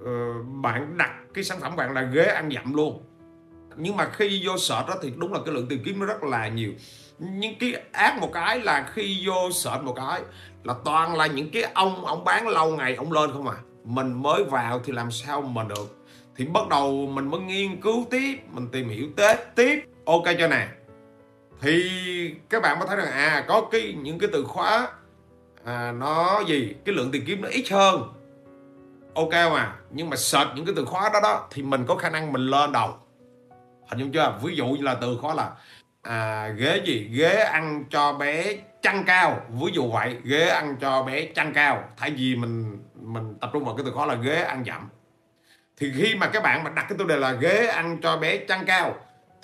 Ờ, 0.04 0.42
bạn 0.62 0.96
đặt 0.98 1.10
cái 1.34 1.44
sản 1.44 1.60
phẩm 1.60 1.76
bạn 1.76 1.92
là 1.92 2.02
ghế 2.02 2.24
ăn 2.24 2.50
dặm 2.54 2.74
luôn. 2.74 3.02
Nhưng 3.76 3.96
mà 3.96 4.10
khi 4.12 4.42
vô 4.46 4.58
search 4.58 4.88
đó 4.88 4.94
thì 5.02 5.12
đúng 5.16 5.32
là 5.32 5.40
cái 5.44 5.54
lượng 5.54 5.68
tìm 5.68 5.82
kiếm 5.84 6.00
nó 6.00 6.06
rất 6.06 6.22
là 6.22 6.48
nhiều. 6.48 6.72
Nhưng 7.18 7.58
cái 7.58 7.74
ác 7.92 8.18
một 8.20 8.30
cái 8.32 8.60
là 8.60 8.90
khi 8.94 9.22
vô 9.26 9.50
search 9.50 9.82
một 9.82 9.92
cái 9.96 10.20
là 10.64 10.74
toàn 10.84 11.16
là 11.16 11.26
những 11.26 11.50
cái 11.50 11.62
ông 11.62 12.04
ông 12.04 12.24
bán 12.24 12.48
lâu 12.48 12.76
ngày 12.76 12.94
ông 12.94 13.12
lên 13.12 13.32
không 13.32 13.48
à. 13.48 13.56
Mình 13.84 14.22
mới 14.22 14.44
vào 14.44 14.80
thì 14.84 14.92
làm 14.92 15.10
sao 15.10 15.42
mà 15.42 15.64
được? 15.64 16.04
Thì 16.36 16.44
bắt 16.46 16.68
đầu 16.68 17.06
mình 17.06 17.30
mới 17.30 17.40
nghiên 17.40 17.80
cứu 17.80 18.06
tiếp 18.10 18.38
mình 18.52 18.68
tìm 18.72 18.88
hiểu 18.88 19.06
tết 19.16 19.38
tiếp. 19.54 19.84
Ok 20.06 20.24
cho 20.38 20.48
nè. 20.48 20.68
Thì 21.60 21.90
các 22.50 22.62
bạn 22.62 22.78
mới 22.78 22.88
thấy 22.88 22.96
rằng 22.96 23.12
à 23.12 23.44
có 23.48 23.68
cái 23.70 23.94
những 24.02 24.18
cái 24.18 24.30
từ 24.32 24.44
khóa 24.44 24.88
à, 25.64 25.92
nó 25.92 26.42
gì? 26.48 26.74
Cái 26.84 26.94
lượng 26.94 27.10
tìm 27.12 27.22
kiếm 27.26 27.42
nó 27.42 27.48
ít 27.48 27.64
hơn 27.70 28.02
ok 29.16 29.32
mà 29.32 29.72
nhưng 29.90 30.10
mà 30.10 30.16
search 30.16 30.50
những 30.54 30.64
cái 30.64 30.74
từ 30.76 30.84
khóa 30.84 31.10
đó 31.12 31.20
đó 31.22 31.48
thì 31.50 31.62
mình 31.62 31.84
có 31.88 31.96
khả 31.96 32.10
năng 32.10 32.32
mình 32.32 32.42
lên 32.46 32.72
đầu. 32.72 32.94
Hình 33.88 33.98
dung 33.98 34.12
chưa? 34.12 34.38
Ví 34.42 34.56
dụ 34.56 34.66
như 34.66 34.82
là 34.82 34.94
từ 34.94 35.18
khóa 35.20 35.34
là 35.34 35.50
à, 36.02 36.48
ghế 36.48 36.82
gì? 36.84 37.08
Ghế 37.12 37.36
ăn 37.36 37.84
cho 37.90 38.12
bé 38.12 38.56
chăn 38.82 39.04
cao. 39.06 39.40
Ví 39.48 39.72
dụ 39.72 39.90
vậy 39.90 40.16
ghế 40.24 40.48
ăn 40.48 40.76
cho 40.80 41.02
bé 41.02 41.26
chăn 41.34 41.52
cao. 41.52 41.84
Thay 41.96 42.10
vì 42.10 42.36
mình 42.36 42.78
mình 42.94 43.34
tập 43.40 43.50
trung 43.52 43.64
vào 43.64 43.76
cái 43.76 43.84
từ 43.86 43.92
khóa 43.92 44.06
là 44.06 44.14
ghế 44.14 44.42
ăn 44.42 44.64
dặm. 44.66 44.88
Thì 45.76 45.92
khi 45.96 46.14
mà 46.14 46.26
các 46.26 46.42
bạn 46.42 46.64
mà 46.64 46.70
đặt 46.70 46.86
cái 46.88 46.98
tiêu 46.98 47.06
đề 47.06 47.16
là 47.16 47.32
ghế 47.32 47.66
ăn 47.66 47.98
cho 48.02 48.16
bé 48.16 48.36
chăn 48.36 48.64
cao 48.66 48.94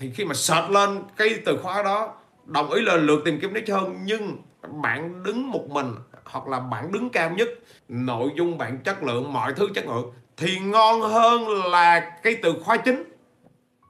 thì 0.02 0.10
khi 0.10 0.24
mà 0.24 0.34
search 0.34 0.70
lên 0.70 1.02
cái 1.16 1.28
từ 1.46 1.58
khóa 1.62 1.82
đó 1.82 2.14
đồng 2.44 2.70
ý 2.70 2.82
là 2.82 2.96
lượt 2.96 3.22
tìm 3.24 3.40
kiếm 3.40 3.54
nó 3.54 3.60
hơn 3.76 3.96
nhưng 4.04 4.36
bạn 4.82 5.22
đứng 5.22 5.50
một 5.50 5.70
mình 5.70 5.94
hoặc 6.24 6.48
là 6.48 6.60
bạn 6.60 6.92
đứng 6.92 7.10
cao 7.10 7.30
nhất 7.30 7.48
nội 7.88 8.30
dung 8.36 8.58
bạn 8.58 8.78
chất 8.78 9.02
lượng 9.02 9.32
mọi 9.32 9.54
thứ 9.54 9.68
chất 9.74 9.86
lượng 9.86 10.12
thì 10.36 10.58
ngon 10.58 11.00
hơn 11.00 11.64
là 11.64 12.00
cái 12.22 12.36
từ 12.42 12.54
khóa 12.64 12.76
chính. 12.76 13.04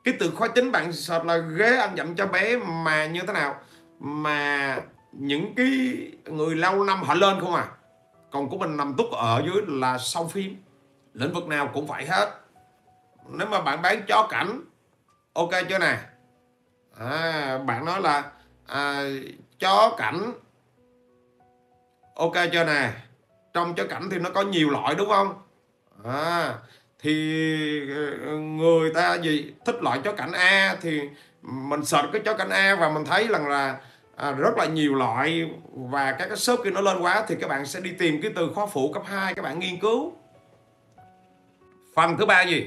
Cái 0.05 0.15
từ 0.21 0.31
khóa 0.31 0.49
chính 0.49 0.73
bạn 0.73 0.93
sợ 0.93 1.23
là 1.25 1.37
ghế 1.37 1.77
ăn 1.77 1.97
dặm 1.97 2.17
cho 2.17 2.27
bé 2.27 2.57
mà 2.57 3.07
như 3.07 3.21
thế 3.27 3.33
nào 3.33 3.55
mà 3.99 4.81
những 5.13 5.55
cái 5.55 5.69
người 6.25 6.57
lâu 6.57 6.85
năm 6.85 7.03
họ 7.03 7.15
lên 7.15 7.41
không 7.41 7.55
à. 7.55 7.69
Còn 8.31 8.49
của 8.49 8.59
mình 8.59 8.77
nằm 8.77 8.95
túc 8.99 9.11
ở 9.11 9.43
dưới 9.47 9.63
là 9.69 9.99
sau 9.99 10.29
phim 10.29 10.57
lĩnh 11.15 11.33
vực 11.33 11.47
nào 11.47 11.71
cũng 11.75 11.87
phải 11.87 12.07
hết. 12.07 12.31
Nếu 13.29 13.47
mà 13.47 13.61
bạn 13.61 13.83
bán 13.83 14.03
chó 14.09 14.27
cảnh 14.31 14.61
ok 15.33 15.51
chưa 15.69 15.79
nè? 15.79 15.99
À, 16.99 17.59
bạn 17.67 17.85
nói 17.85 18.01
là 18.01 18.31
à, 18.67 19.05
chó 19.61 19.95
cảnh 19.99 20.33
ok 22.15 22.35
chưa 22.53 22.65
nè? 22.65 22.91
Trong 23.55 23.75
chó 23.75 23.85
cảnh 23.87 24.09
thì 24.11 24.19
nó 24.19 24.31
có 24.31 24.43
nhiều 24.43 24.71
loại 24.71 24.95
đúng 24.95 25.09
không? 25.09 25.35
À, 26.05 26.55
thì 26.99 27.15
ờ, 28.27 28.37
người 28.37 28.95
ta 28.95 29.15
gì 29.15 29.53
thích 29.65 29.83
loại 29.83 30.01
chó 30.05 30.13
cảnh 30.13 30.33
A 30.33 30.77
thì 30.81 31.01
mình 31.43 31.85
search 31.85 32.13
cái 32.13 32.23
chó 32.25 32.35
cảnh 32.35 32.51
A 32.51 32.75
và 32.75 32.91
mình 32.91 33.05
thấy 33.05 33.29
rằng 33.29 33.49
là 33.49 33.77
à, 34.17 34.33
rất 34.33 34.57
là 34.57 34.67
nhiều 34.67 34.95
loại 34.95 35.51
và 35.73 36.13
các 36.13 36.27
cái 36.29 36.37
shop 36.37 36.61
kia 36.65 36.71
nó 36.71 36.81
lên 36.81 37.01
quá 37.01 37.25
thì 37.29 37.37
các 37.41 37.49
bạn 37.49 37.67
sẽ 37.67 37.81
đi 37.81 37.91
tìm 37.99 38.23
cái 38.23 38.33
từ 38.37 38.51
khóa 38.55 38.67
phụ 38.67 38.93
cấp 38.93 39.03
2 39.07 39.35
các 39.35 39.43
bạn 39.43 39.59
nghiên 39.59 39.79
cứu. 39.79 40.13
Phần 41.95 42.17
thứ 42.19 42.27
ba 42.27 42.43
gì? 42.43 42.67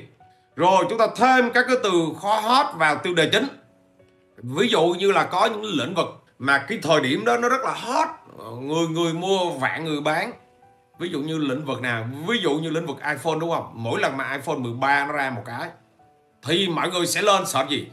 Rồi 0.56 0.86
chúng 0.90 1.00
ta 1.00 1.08
thêm 1.16 1.52
các 1.52 1.66
cái 1.68 1.78
từ 1.84 1.92
khóa 2.16 2.42
hot 2.42 2.66
vào 2.76 2.96
tiêu 2.96 3.14
đề 3.14 3.30
chính. 3.32 3.48
Ví 4.38 4.68
dụ 4.68 4.96
như 5.00 5.12
là 5.12 5.24
có 5.24 5.46
những 5.46 5.64
lĩnh 5.64 5.94
vực 5.96 6.25
mà 6.40 6.58
cái 6.58 6.80
thời 6.84 7.02
điểm 7.02 7.26
đó 7.26 7.38
nó 7.38 7.50
rất 7.50 7.62
là 7.64 7.72
hot. 7.72 8.08
Người 8.62 8.88
người 8.88 9.14
mua 9.14 9.50
vạn 9.50 9.86
người 9.86 10.02
bán. 10.02 10.32
Ví 11.00 11.10
dụ 11.10 11.20
như 11.20 11.38
lĩnh 11.38 11.66
vực 11.66 11.82
nào? 11.82 12.06
Ví 12.28 12.40
dụ 12.40 12.56
như 12.56 12.70
lĩnh 12.70 12.86
vực 12.86 12.98
iPhone 12.98 13.40
đúng 13.40 13.52
không? 13.52 13.72
Mỗi 13.74 14.02
lần 14.02 14.18
mà 14.18 14.34
iPhone 14.34 14.58
13 14.58 15.06
nó 15.06 15.14
ra 15.14 15.30
một 15.30 15.42
cái, 15.46 15.70
thì 16.44 16.68
mọi 16.68 16.90
người 16.90 17.08
sẽ 17.08 17.22
lên 17.22 17.46
sợ 17.46 17.66
gì? 17.70 17.88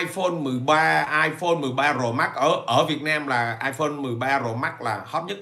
iPhone 0.00 0.30
13 0.30 1.24
iPhone 1.24 1.54
13 1.54 1.92
Pro 1.92 2.12
Max 2.12 2.30
ở 2.34 2.62
ở 2.66 2.84
Việt 2.84 3.02
Nam 3.02 3.26
là 3.26 3.58
iPhone 3.64 3.88
13 3.88 4.38
Pro 4.38 4.52
Max 4.54 4.72
là 4.80 5.02
hot 5.06 5.24
nhất. 5.24 5.38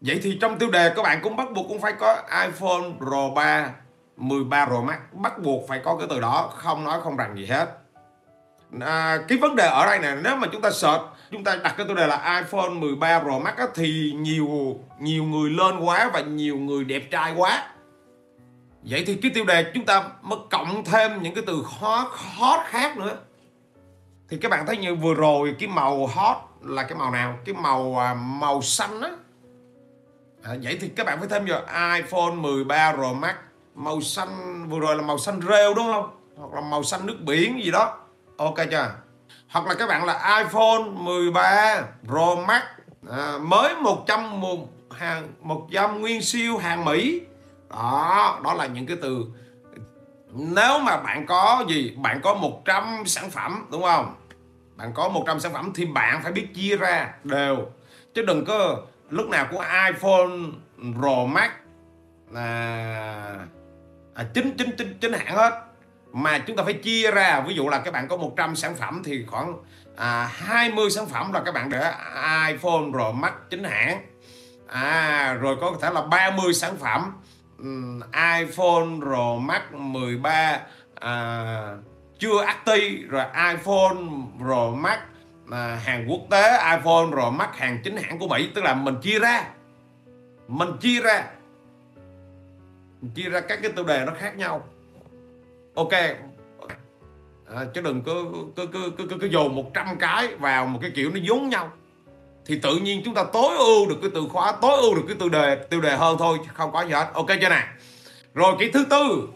Vậy 0.00 0.20
thì 0.22 0.38
trong 0.40 0.58
tiêu 0.58 0.70
đề 0.70 0.92
các 0.96 1.02
bạn 1.02 1.20
cũng 1.22 1.36
bắt 1.36 1.52
buộc 1.52 1.66
cũng 1.68 1.80
phải 1.80 1.92
có 1.92 2.22
iPhone 2.46 2.90
Pro 2.98 3.28
3 3.34 3.70
13 4.16 4.66
Pro 4.66 4.80
Max. 4.80 4.96
Bắt 5.12 5.38
buộc 5.38 5.68
phải 5.68 5.80
có 5.84 5.96
cái 5.96 6.06
từ 6.10 6.20
đó, 6.20 6.50
không 6.54 6.84
nói 6.84 7.00
không 7.02 7.16
rằng 7.16 7.36
gì 7.36 7.46
hết 7.46 7.85
à, 8.80 9.18
cái 9.28 9.38
vấn 9.38 9.56
đề 9.56 9.66
ở 9.66 9.86
đây 9.86 9.98
nè 9.98 10.16
nếu 10.22 10.36
mà 10.36 10.48
chúng 10.52 10.62
ta 10.62 10.70
search 10.70 11.02
chúng 11.30 11.44
ta 11.44 11.56
đặt 11.56 11.74
cái 11.76 11.86
tiêu 11.86 11.96
đề 11.96 12.06
là 12.06 12.40
iPhone 12.40 12.68
13 12.68 13.20
Pro 13.20 13.38
Max 13.38 13.56
á, 13.56 13.66
thì 13.74 14.12
nhiều 14.16 14.76
nhiều 15.00 15.24
người 15.24 15.50
lên 15.50 15.78
quá 15.78 16.10
và 16.12 16.20
nhiều 16.20 16.56
người 16.56 16.84
đẹp 16.84 17.02
trai 17.10 17.34
quá. 17.36 17.68
Vậy 18.82 19.04
thì 19.06 19.14
cái 19.22 19.30
tiêu 19.34 19.44
đề 19.44 19.70
chúng 19.74 19.84
ta 19.84 20.08
mới 20.22 20.38
cộng 20.50 20.84
thêm 20.84 21.22
những 21.22 21.34
cái 21.34 21.44
từ 21.46 21.62
hot 21.66 22.06
hot 22.36 22.60
khác 22.66 22.96
nữa. 22.96 23.16
Thì 24.28 24.36
các 24.36 24.50
bạn 24.50 24.66
thấy 24.66 24.76
như 24.76 24.94
vừa 24.94 25.14
rồi 25.14 25.56
cái 25.58 25.68
màu 25.68 26.06
hot 26.06 26.36
là 26.62 26.82
cái 26.82 26.98
màu 26.98 27.10
nào? 27.10 27.38
Cái 27.44 27.54
màu 27.54 28.00
à, 28.00 28.14
màu 28.14 28.62
xanh 28.62 29.00
á. 29.00 29.10
À, 30.42 30.56
vậy 30.62 30.78
thì 30.80 30.88
các 30.88 31.06
bạn 31.06 31.18
phải 31.18 31.28
thêm 31.28 31.46
vào 31.46 31.60
iPhone 31.96 32.34
13 32.34 32.92
Pro 32.92 33.12
Max. 33.12 33.34
Màu 33.74 34.00
xanh 34.00 34.64
vừa 34.68 34.78
rồi 34.78 34.96
là 34.96 35.02
màu 35.02 35.18
xanh 35.18 35.40
rêu 35.48 35.74
đúng 35.74 35.86
không? 35.92 36.10
Hoặc 36.36 36.54
là 36.54 36.60
màu 36.60 36.82
xanh 36.82 37.06
nước 37.06 37.16
biển 37.20 37.64
gì 37.64 37.70
đó 37.70 37.98
ok 38.36 38.54
chưa? 38.70 38.90
Hoặc 39.48 39.66
là 39.66 39.74
các 39.74 39.88
bạn 39.88 40.04
là 40.04 40.38
iPhone 40.38 40.82
13 40.92 41.82
Pro 42.08 42.34
Max 42.48 42.62
à, 43.10 43.38
mới 43.40 43.74
100 43.74 44.40
một 44.40 44.68
hàng 44.90 45.28
100 45.40 46.00
nguyên 46.00 46.22
siêu 46.22 46.58
hàng 46.58 46.84
Mỹ. 46.84 47.20
Đó 47.70 48.40
đó 48.44 48.54
là 48.54 48.66
những 48.66 48.86
cái 48.86 48.96
từ. 49.02 49.24
Nếu 50.32 50.78
mà 50.78 50.96
bạn 50.96 51.26
có 51.26 51.64
gì 51.68 51.94
bạn 51.96 52.20
có 52.22 52.34
100 52.34 53.02
sản 53.06 53.30
phẩm 53.30 53.66
đúng 53.70 53.82
không? 53.82 54.14
Bạn 54.76 54.92
có 54.94 55.08
100 55.08 55.40
sản 55.40 55.52
phẩm 55.52 55.72
thì 55.74 55.86
bạn 55.86 56.20
phải 56.22 56.32
biết 56.32 56.48
chia 56.54 56.76
ra 56.76 57.14
đều. 57.24 57.56
Chứ 58.14 58.22
đừng 58.22 58.44
có 58.44 58.76
lúc 59.10 59.28
nào 59.28 59.46
của 59.50 59.64
iPhone 59.88 60.36
Pro 60.98 61.24
Max 61.26 61.50
là 62.30 63.46
à, 64.14 64.24
chính 64.34 64.56
chính 64.58 64.76
chính 64.76 64.98
chính 65.00 65.12
hãng 65.12 65.36
hết 65.36 65.65
mà 66.16 66.38
chúng 66.38 66.56
ta 66.56 66.62
phải 66.62 66.72
chia 66.72 67.10
ra 67.10 67.40
ví 67.46 67.54
dụ 67.54 67.68
là 67.68 67.78
các 67.78 67.94
bạn 67.94 68.08
có 68.08 68.16
100 68.16 68.56
sản 68.56 68.74
phẩm 68.74 69.02
thì 69.04 69.24
khoảng 69.26 69.56
à, 69.96 70.30
20 70.32 70.90
sản 70.90 71.06
phẩm 71.06 71.32
là 71.32 71.42
các 71.44 71.54
bạn 71.54 71.70
để 71.70 71.92
iPhone 72.48 72.90
rồi 72.92 73.12
mac 73.12 73.50
chính 73.50 73.64
hãng. 73.64 74.06
À 74.66 75.34
rồi 75.40 75.56
có 75.60 75.74
thể 75.82 75.90
là 75.90 76.02
30 76.02 76.54
sản 76.54 76.76
phẩm 76.76 77.12
um, 77.58 78.00
iPhone 78.38 79.00
rồi 79.00 79.40
mac 79.40 79.74
13 79.74 80.60
à, 81.00 81.76
chưa 82.18 82.42
active 82.46 83.08
rồi 83.08 83.24
iPhone 83.52 83.96
rồi 84.40 84.76
mac 84.76 85.00
à, 85.50 85.80
hàng 85.84 86.06
quốc 86.08 86.20
tế 86.30 86.50
iPhone 86.76 87.06
rồi 87.12 87.32
mac 87.32 87.56
hàng 87.56 87.78
chính 87.84 87.96
hãng 87.96 88.18
của 88.18 88.28
Mỹ. 88.28 88.50
Tức 88.54 88.64
là 88.64 88.74
mình 88.74 88.96
chia 89.02 89.18
ra 89.18 89.48
mình 90.48 90.68
chia 90.80 91.00
ra 91.00 91.24
mình 93.00 93.10
chia 93.14 93.28
ra 93.28 93.40
các 93.40 93.58
cái 93.62 93.72
tiêu 93.72 93.84
đề 93.84 94.04
nó 94.06 94.12
khác 94.18 94.36
nhau 94.36 94.64
ok. 95.76 95.92
À, 97.54 97.64
chứ 97.74 97.80
đừng 97.80 98.02
cứ 98.02 98.24
cứ 98.56 98.66
cứ 98.66 98.90
cứ, 98.98 99.06
cứ, 99.10 99.16
cứ 99.20 99.26
dồn 99.26 99.54
100 99.54 99.86
cái 99.98 100.28
vào 100.36 100.66
một 100.66 100.78
cái 100.82 100.90
kiểu 100.94 101.10
nó 101.10 101.20
giống 101.22 101.48
nhau. 101.48 101.72
Thì 102.46 102.58
tự 102.62 102.76
nhiên 102.76 103.02
chúng 103.04 103.14
ta 103.14 103.24
tối 103.32 103.56
ưu 103.56 103.88
được 103.88 103.96
cái 104.02 104.10
từ 104.14 104.22
khóa 104.32 104.52
tối 104.62 104.76
ưu 104.80 104.94
được 104.94 105.02
cái 105.08 105.16
tiêu 105.18 105.28
đề 105.28 105.56
tiêu 105.70 105.80
đề 105.80 105.96
hơn 105.96 106.16
thôi 106.18 106.38
không 106.54 106.72
có 106.72 106.82
gì 106.82 106.92
hết. 106.92 107.06
Ok 107.12 107.26
chưa 107.40 107.48
nè? 107.48 107.66
Rồi 108.34 108.54
cái 108.58 108.70
thứ 108.72 108.84
tư 108.90 109.28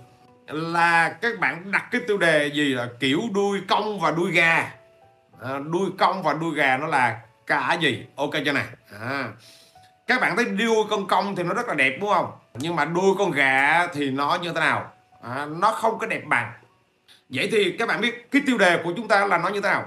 là 0.46 1.08
các 1.08 1.38
bạn 1.40 1.70
đặt 1.72 1.88
cái 1.90 2.00
tiêu 2.08 2.18
đề 2.18 2.46
gì 2.46 2.74
là 2.74 2.88
kiểu 3.00 3.20
đuôi 3.34 3.60
công 3.68 4.00
và 4.00 4.10
đuôi 4.10 4.30
gà. 4.30 4.72
À, 5.42 5.58
đuôi 5.72 5.90
công 5.98 6.22
và 6.22 6.32
đuôi 6.32 6.54
gà 6.54 6.76
nó 6.76 6.86
là 6.86 7.20
cả 7.46 7.78
gì? 7.80 8.06
Ok 8.16 8.32
chưa 8.44 8.52
nè? 8.52 8.64
À. 9.00 9.28
các 10.06 10.20
bạn 10.20 10.36
thấy 10.36 10.44
đuôi 10.44 10.84
con 10.90 11.06
công 11.06 11.36
thì 11.36 11.42
nó 11.42 11.54
rất 11.54 11.68
là 11.68 11.74
đẹp 11.74 11.98
đúng 12.00 12.10
không? 12.10 12.30
Nhưng 12.54 12.76
mà 12.76 12.84
đuôi 12.84 13.14
con 13.18 13.30
gà 13.30 13.86
thì 13.86 14.10
nó 14.10 14.38
như 14.42 14.52
thế 14.52 14.60
nào? 14.60 14.92
À, 15.20 15.46
nó 15.46 15.72
không 15.72 15.98
có 15.98 16.06
đẹp 16.06 16.22
bằng. 16.26 16.52
Vậy 17.28 17.48
thì 17.52 17.76
các 17.78 17.88
bạn 17.88 18.00
biết 18.00 18.30
cái 18.30 18.42
tiêu 18.46 18.58
đề 18.58 18.80
của 18.84 18.92
chúng 18.96 19.08
ta 19.08 19.26
là 19.26 19.38
nó 19.38 19.48
như 19.48 19.60
thế 19.60 19.68
nào? 19.68 19.86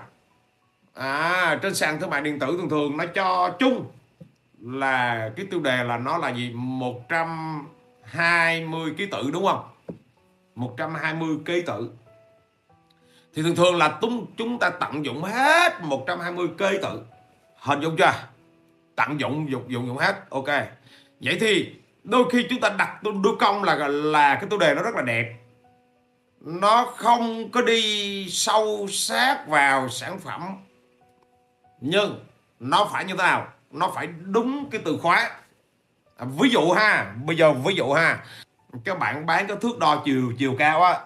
À 0.93 1.59
trên 1.61 1.75
sàn 1.75 1.99
thương 1.99 2.09
mại 2.09 2.21
điện 2.21 2.39
tử 2.39 2.57
thường 2.57 2.69
thường 2.69 2.97
nó 2.97 3.05
cho 3.05 3.55
chung 3.59 3.91
là 4.61 5.29
cái 5.35 5.45
tiêu 5.51 5.59
đề 5.59 5.83
là 5.83 5.97
nó 5.97 6.17
là 6.17 6.29
gì? 6.29 6.51
120 6.53 8.93
ký 8.97 9.05
tự 9.05 9.29
đúng 9.33 9.45
không? 9.45 9.69
120 10.55 11.37
ký 11.45 11.61
tự. 11.61 11.89
Thì 13.35 13.41
thường 13.41 13.55
thường 13.55 13.75
là 13.75 13.97
chúng 14.01 14.25
chúng 14.37 14.59
ta 14.59 14.69
tận 14.69 15.05
dụng 15.05 15.23
hết 15.23 15.81
120 15.81 16.47
ký 16.57 16.77
tự. 16.81 17.01
Hình 17.57 17.81
dung 17.81 17.95
chưa? 17.97 18.13
Tận 18.95 19.19
dụng 19.19 19.51
dụng 19.51 19.63
dụng 19.67 19.87
dụng 19.87 19.97
hết. 19.97 20.15
Ok. 20.29 20.47
Vậy 21.19 21.37
thì 21.39 21.73
đôi 22.03 22.29
khi 22.31 22.47
chúng 22.49 22.59
ta 22.59 22.69
đặt 22.69 23.03
đôi 23.03 23.35
công 23.39 23.63
là 23.63 23.75
là 23.87 24.35
cái 24.35 24.45
tiêu 24.49 24.59
đề 24.59 24.75
nó 24.75 24.81
rất 24.81 24.95
là 24.95 25.01
đẹp. 25.01 25.33
Nó 26.41 26.85
không 26.97 27.51
có 27.51 27.61
đi 27.61 28.27
sâu 28.29 28.87
sát 28.91 29.47
vào 29.47 29.89
sản 29.89 30.19
phẩm. 30.19 30.57
Nhưng 31.81 32.25
nó 32.59 32.89
phải 32.91 33.05
như 33.05 33.13
thế 33.13 33.23
nào? 33.23 33.47
Nó 33.71 33.91
phải 33.95 34.07
đúng 34.07 34.69
cái 34.69 34.81
từ 34.85 34.97
khóa. 35.01 35.31
À, 36.17 36.25
ví 36.39 36.49
dụ 36.49 36.71
ha 36.71 37.13
bây 37.25 37.37
giờ 37.37 37.53
ví 37.53 37.75
dụ 37.75 37.93
ha 37.93 38.23
các 38.85 38.99
bạn 38.99 39.25
bán 39.25 39.47
cái 39.47 39.57
thước 39.61 39.79
đo 39.79 40.01
chiều 40.05 40.33
chiều 40.37 40.55
cao 40.59 40.83
á. 40.83 40.99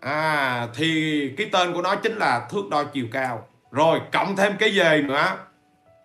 À, 0.00 0.68
thì 0.74 1.20
cái 1.36 1.48
tên 1.52 1.72
của 1.72 1.82
nó 1.82 1.96
chính 1.96 2.16
là 2.16 2.46
thước 2.50 2.68
đo 2.70 2.84
chiều 2.84 3.06
cao. 3.12 3.46
Rồi 3.70 4.00
cộng 4.12 4.36
thêm 4.36 4.56
cái 4.58 4.74
gì 4.74 5.02
nữa. 5.02 5.36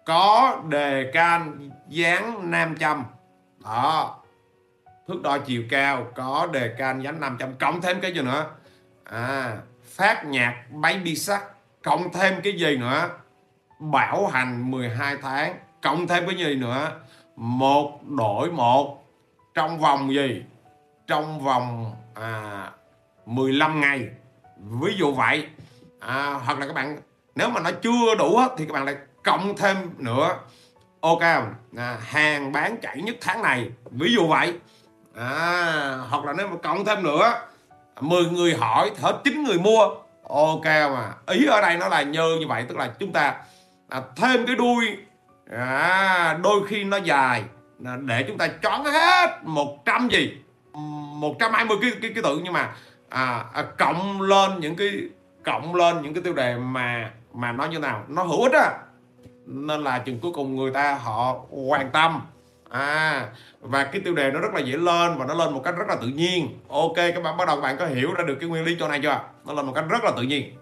Có 0.06 0.58
đề 0.70 1.12
can 1.14 1.70
dán 1.88 2.52
nam 2.52 2.78
châm. 2.78 3.04
Đó 3.64 4.21
thước 5.12 5.22
đo 5.22 5.38
chiều 5.38 5.64
cao 5.70 6.08
có 6.16 6.48
đề 6.52 6.76
can 6.78 7.00
nhánh 7.00 7.20
500 7.20 7.54
cộng 7.60 7.82
thêm 7.82 8.02
cái 8.02 8.12
gì 8.12 8.22
nữa? 8.22 8.46
À, 9.04 9.58
phát 9.96 10.26
nhạc 10.26 10.64
baby 10.72 11.16
sắt 11.16 11.42
cộng 11.84 12.14
thêm 12.14 12.42
cái 12.44 12.54
gì 12.54 12.78
nữa? 12.78 13.10
Bảo 13.80 14.28
hành 14.28 14.72
12 14.72 15.18
tháng 15.22 15.56
cộng 15.82 16.08
thêm 16.08 16.28
cái 16.28 16.36
gì 16.36 16.56
nữa? 16.56 16.92
Một 17.36 18.00
đổi 18.08 18.52
một. 18.52 19.04
Trong 19.54 19.80
vòng 19.80 20.14
gì? 20.14 20.44
Trong 21.08 21.40
vòng 21.40 21.96
à, 22.16 22.72
15 23.26 23.82
ngày. 23.82 24.10
Ví 24.58 24.94
dụ 24.98 25.14
vậy. 25.14 25.48
À, 26.00 26.40
hoặc 26.46 26.60
là 26.60 26.68
các 26.68 26.74
bạn 26.74 26.98
nếu 27.36 27.50
mà 27.50 27.62
nó 27.62 27.72
chưa 27.72 28.16
đủ 28.20 28.40
thì 28.58 28.66
các 28.66 28.74
bạn 28.74 28.86
lại 28.86 28.96
cộng 29.24 29.58
thêm 29.58 29.78
nữa. 29.98 30.38
Ok 31.02 31.22
à, 31.78 31.98
hàng 32.02 32.52
bán 32.52 32.78
chạy 32.82 33.02
nhất 33.02 33.16
tháng 33.22 33.42
này. 33.42 33.70
Ví 33.92 34.14
dụ 34.14 34.28
vậy 34.28 34.60
à, 35.16 35.98
hoặc 36.10 36.26
là 36.26 36.34
nếu 36.38 36.48
mà 36.48 36.56
cộng 36.64 36.86
thêm 36.86 37.04
nữa 37.04 37.34
10 38.02 38.26
người 38.26 38.54
hỏi 38.54 38.92
hết 39.02 39.22
9 39.24 39.44
người 39.44 39.58
mua. 39.60 39.90
Ok 40.30 40.66
mà 40.66 41.14
ý 41.28 41.46
ở 41.46 41.62
đây 41.62 41.78
nó 41.78 41.88
là 41.88 42.02
như 42.02 42.38
như 42.40 42.48
vậy 42.48 42.66
tức 42.70 42.78
là 42.78 42.88
chúng 43.00 43.12
ta 43.12 43.36
à, 43.90 44.02
thêm 44.16 44.46
cái 44.46 44.56
đuôi. 44.56 44.98
À, 45.58 46.40
đôi 46.44 46.68
khi 46.68 46.84
nó 46.84 46.98
dài 46.98 47.44
à, 47.86 47.98
để 48.06 48.26
chúng 48.28 48.38
ta 48.38 48.48
chọn 48.48 48.86
hết 48.86 49.40
100 49.44 50.10
gì 50.12 50.38
120 50.74 51.78
cái 51.82 51.92
cái 52.02 52.12
cái 52.16 52.24
tự. 52.24 52.40
Nhưng 52.44 52.54
mà 52.54 52.74
à, 53.10 53.46
à, 53.54 53.64
cộng 53.78 54.22
lên 54.22 54.60
những 54.60 54.76
cái 54.76 54.92
cộng 55.44 55.76
lên 55.76 56.02
những 56.02 56.14
cái 56.14 56.24
tiêu 56.24 56.34
đề 56.34 56.56
mà 56.56 57.12
mà 57.34 57.52
nó 57.52 57.66
như 57.66 57.80
nào 57.80 58.04
nó 58.08 58.24
hữu 58.24 58.44
ích 58.44 58.54
á. 58.54 58.72
Nên 59.46 59.84
là 59.84 60.00
chừng 60.00 60.20
cuối 60.20 60.32
cùng 60.36 60.56
người 60.56 60.72
ta 60.72 60.94
họ 60.94 61.36
quan 61.50 61.90
tâm 61.92 62.22
à 62.72 63.30
và 63.60 63.84
cái 63.84 64.02
tiêu 64.02 64.14
đề 64.14 64.32
nó 64.32 64.40
rất 64.40 64.54
là 64.54 64.60
dễ 64.60 64.78
lên 64.78 65.18
và 65.18 65.26
nó 65.26 65.34
lên 65.34 65.54
một 65.54 65.62
cách 65.64 65.76
rất 65.78 65.88
là 65.88 65.96
tự 66.02 66.08
nhiên. 66.08 66.60
Ok 66.70 66.96
các 66.96 67.24
bạn 67.24 67.38
bắt 67.38 67.48
đầu 67.48 67.56
các 67.56 67.62
bạn 67.62 67.78
có 67.78 67.86
hiểu 67.86 68.14
ra 68.14 68.24
được 68.24 68.38
cái 68.40 68.50
nguyên 68.50 68.64
lý 68.64 68.76
chỗ 68.80 68.88
này 68.88 69.00
chưa? 69.04 69.20
Nó 69.46 69.54
lên 69.54 69.66
một 69.66 69.74
cách 69.76 69.86
rất 69.90 70.04
là 70.04 70.12
tự 70.18 70.22
nhiên. 70.22 70.58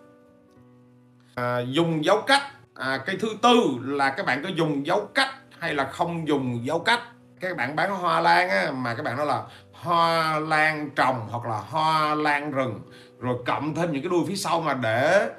À, 1.36 1.60
dùng 1.60 2.06
dấu 2.06 2.22
cách. 2.28 2.42
À, 2.76 3.00
cái 3.06 3.18
thứ 3.20 3.28
tư 3.42 3.80
là 3.82 4.10
các 4.10 4.26
bạn 4.26 4.44
có 4.44 4.50
dùng 4.50 4.86
dấu 4.86 5.10
cách 5.16 5.30
hay 5.60 5.74
là 5.74 5.86
không 5.86 6.28
dùng 6.28 6.66
dấu 6.66 6.80
cách. 6.80 7.00
Các 7.40 7.58
bạn 7.58 7.76
bán 7.76 7.96
hoa 7.96 8.22
lan 8.22 8.50
á, 8.50 8.72
mà 8.72 8.96
các 8.96 9.04
bạn 9.04 9.18
nói 9.18 9.26
là 9.26 9.44
hoa 9.74 10.40
lan 10.40 10.90
trồng 10.96 11.28
hoặc 11.32 11.46
là 11.46 11.58
hoa 11.58 12.16
lan 12.16 12.52
rừng. 12.52 12.82
Rồi 13.20 13.38
cộng 13.46 13.76
thêm 13.76 13.92
những 13.92 14.02
cái 14.02 14.10
đuôi 14.10 14.26
phía 14.28 14.36
sau 14.36 14.62
mà 14.62 14.74
để 14.74 15.30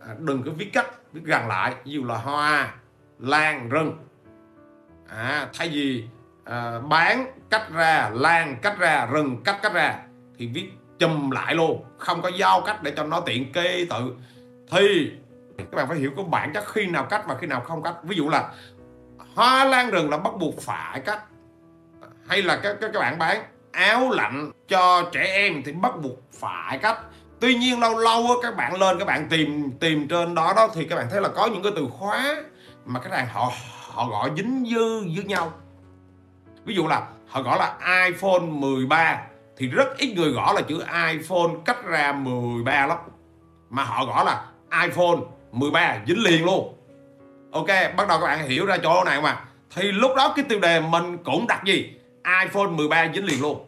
à, 0.00 0.14
đừng 0.18 0.42
có 0.42 0.50
viết 0.56 0.70
cách 0.72 0.86
viết 1.12 1.22
gần 1.24 1.48
lại. 1.48 1.74
Ví 1.84 1.92
dụ 1.92 2.04
là 2.04 2.16
hoa 2.16 2.74
lan 3.18 3.68
rừng 3.68 3.96
à, 5.16 5.48
thay 5.54 5.68
vì 5.68 6.04
à, 6.44 6.78
bán 6.78 7.32
cách 7.50 7.70
ra 7.72 8.10
lan 8.14 8.56
cách 8.62 8.78
ra 8.78 9.06
rừng 9.06 9.42
cách 9.44 9.58
cách 9.62 9.72
ra 9.72 9.94
thì 10.38 10.46
viết 10.46 10.70
chùm 10.98 11.30
lại 11.30 11.54
luôn. 11.54 11.84
Không 11.98 12.22
có 12.22 12.28
giao 12.28 12.60
cách 12.60 12.82
để 12.82 12.92
cho 12.96 13.04
nó 13.04 13.20
tiện 13.20 13.52
kê 13.52 13.86
tự 13.90 14.14
thì 14.70 15.10
các 15.58 15.74
bạn 15.74 15.88
phải 15.88 15.98
hiểu 15.98 16.10
có 16.16 16.22
bản 16.22 16.52
chất 16.52 16.64
khi 16.72 16.86
nào 16.86 17.04
cách 17.04 17.22
và 17.26 17.36
khi 17.40 17.46
nào 17.46 17.60
không 17.60 17.82
cách. 17.82 17.94
Ví 18.02 18.16
dụ 18.16 18.28
là 18.28 18.50
hoa 19.34 19.64
lan 19.64 19.90
rừng 19.90 20.10
là 20.10 20.16
bắt 20.16 20.32
buộc 20.38 20.60
phải 20.60 21.00
cách. 21.00 21.24
Hay 22.28 22.42
là 22.42 22.56
các 22.56 22.76
các, 22.80 22.90
các 22.94 23.00
bạn 23.00 23.18
bán 23.18 23.42
áo 23.72 24.10
lạnh 24.10 24.50
cho 24.68 25.08
trẻ 25.12 25.24
em 25.24 25.62
thì 25.62 25.72
bắt 25.72 25.92
buộc 26.02 26.32
phải 26.32 26.78
cách. 26.78 26.98
Tuy 27.40 27.54
nhiên 27.54 27.80
lâu 27.80 27.98
lâu 27.98 28.26
các 28.42 28.56
bạn 28.56 28.80
lên 28.80 28.98
các 28.98 29.04
bạn 29.04 29.28
tìm 29.28 29.72
tìm 29.80 30.08
trên 30.08 30.34
đó 30.34 30.52
đó 30.56 30.68
thì 30.74 30.84
các 30.84 30.96
bạn 30.96 31.06
thấy 31.10 31.20
là 31.20 31.28
có 31.28 31.46
những 31.46 31.62
cái 31.62 31.72
từ 31.76 31.86
khóa 31.90 32.36
mà 32.84 33.00
các 33.00 33.10
bạn 33.10 33.26
họ 33.32 33.52
họ 33.94 34.08
gọi 34.08 34.30
dính 34.36 34.64
dư 34.70 35.00
với 35.00 35.24
nhau. 35.24 35.52
Ví 36.64 36.74
dụ 36.74 36.86
là 36.86 37.06
họ 37.28 37.42
gọi 37.42 37.58
là 37.58 37.78
iPhone 38.06 38.40
13 38.40 39.22
thì 39.56 39.66
rất 39.68 39.98
ít 39.98 40.14
người 40.16 40.32
gõ 40.32 40.52
là 40.52 40.60
chữ 40.60 40.84
iPhone 41.12 41.50
cách 41.64 41.84
ra 41.84 42.12
13 42.12 42.86
lắm. 42.86 42.98
Mà 43.70 43.84
họ 43.84 44.04
gõ 44.04 44.24
là 44.24 44.44
iPhone 44.82 45.18
13 45.52 45.98
dính 46.06 46.22
liền 46.22 46.44
luôn. 46.44 46.74
Ok 47.52 47.66
bắt 47.66 48.08
đầu 48.08 48.20
các 48.20 48.26
bạn 48.26 48.48
hiểu 48.48 48.66
ra 48.66 48.76
chỗ 48.82 49.04
này 49.04 49.22
mà. 49.22 49.44
Thì 49.74 49.92
lúc 49.92 50.10
đó 50.16 50.32
cái 50.36 50.44
tiêu 50.48 50.60
đề 50.60 50.80
mình 50.80 51.18
cũng 51.24 51.46
đặt 51.46 51.64
gì? 51.64 51.96
iPhone 52.42 52.66
13 52.66 53.08
dính 53.14 53.24
liền 53.24 53.42
luôn. 53.42 53.66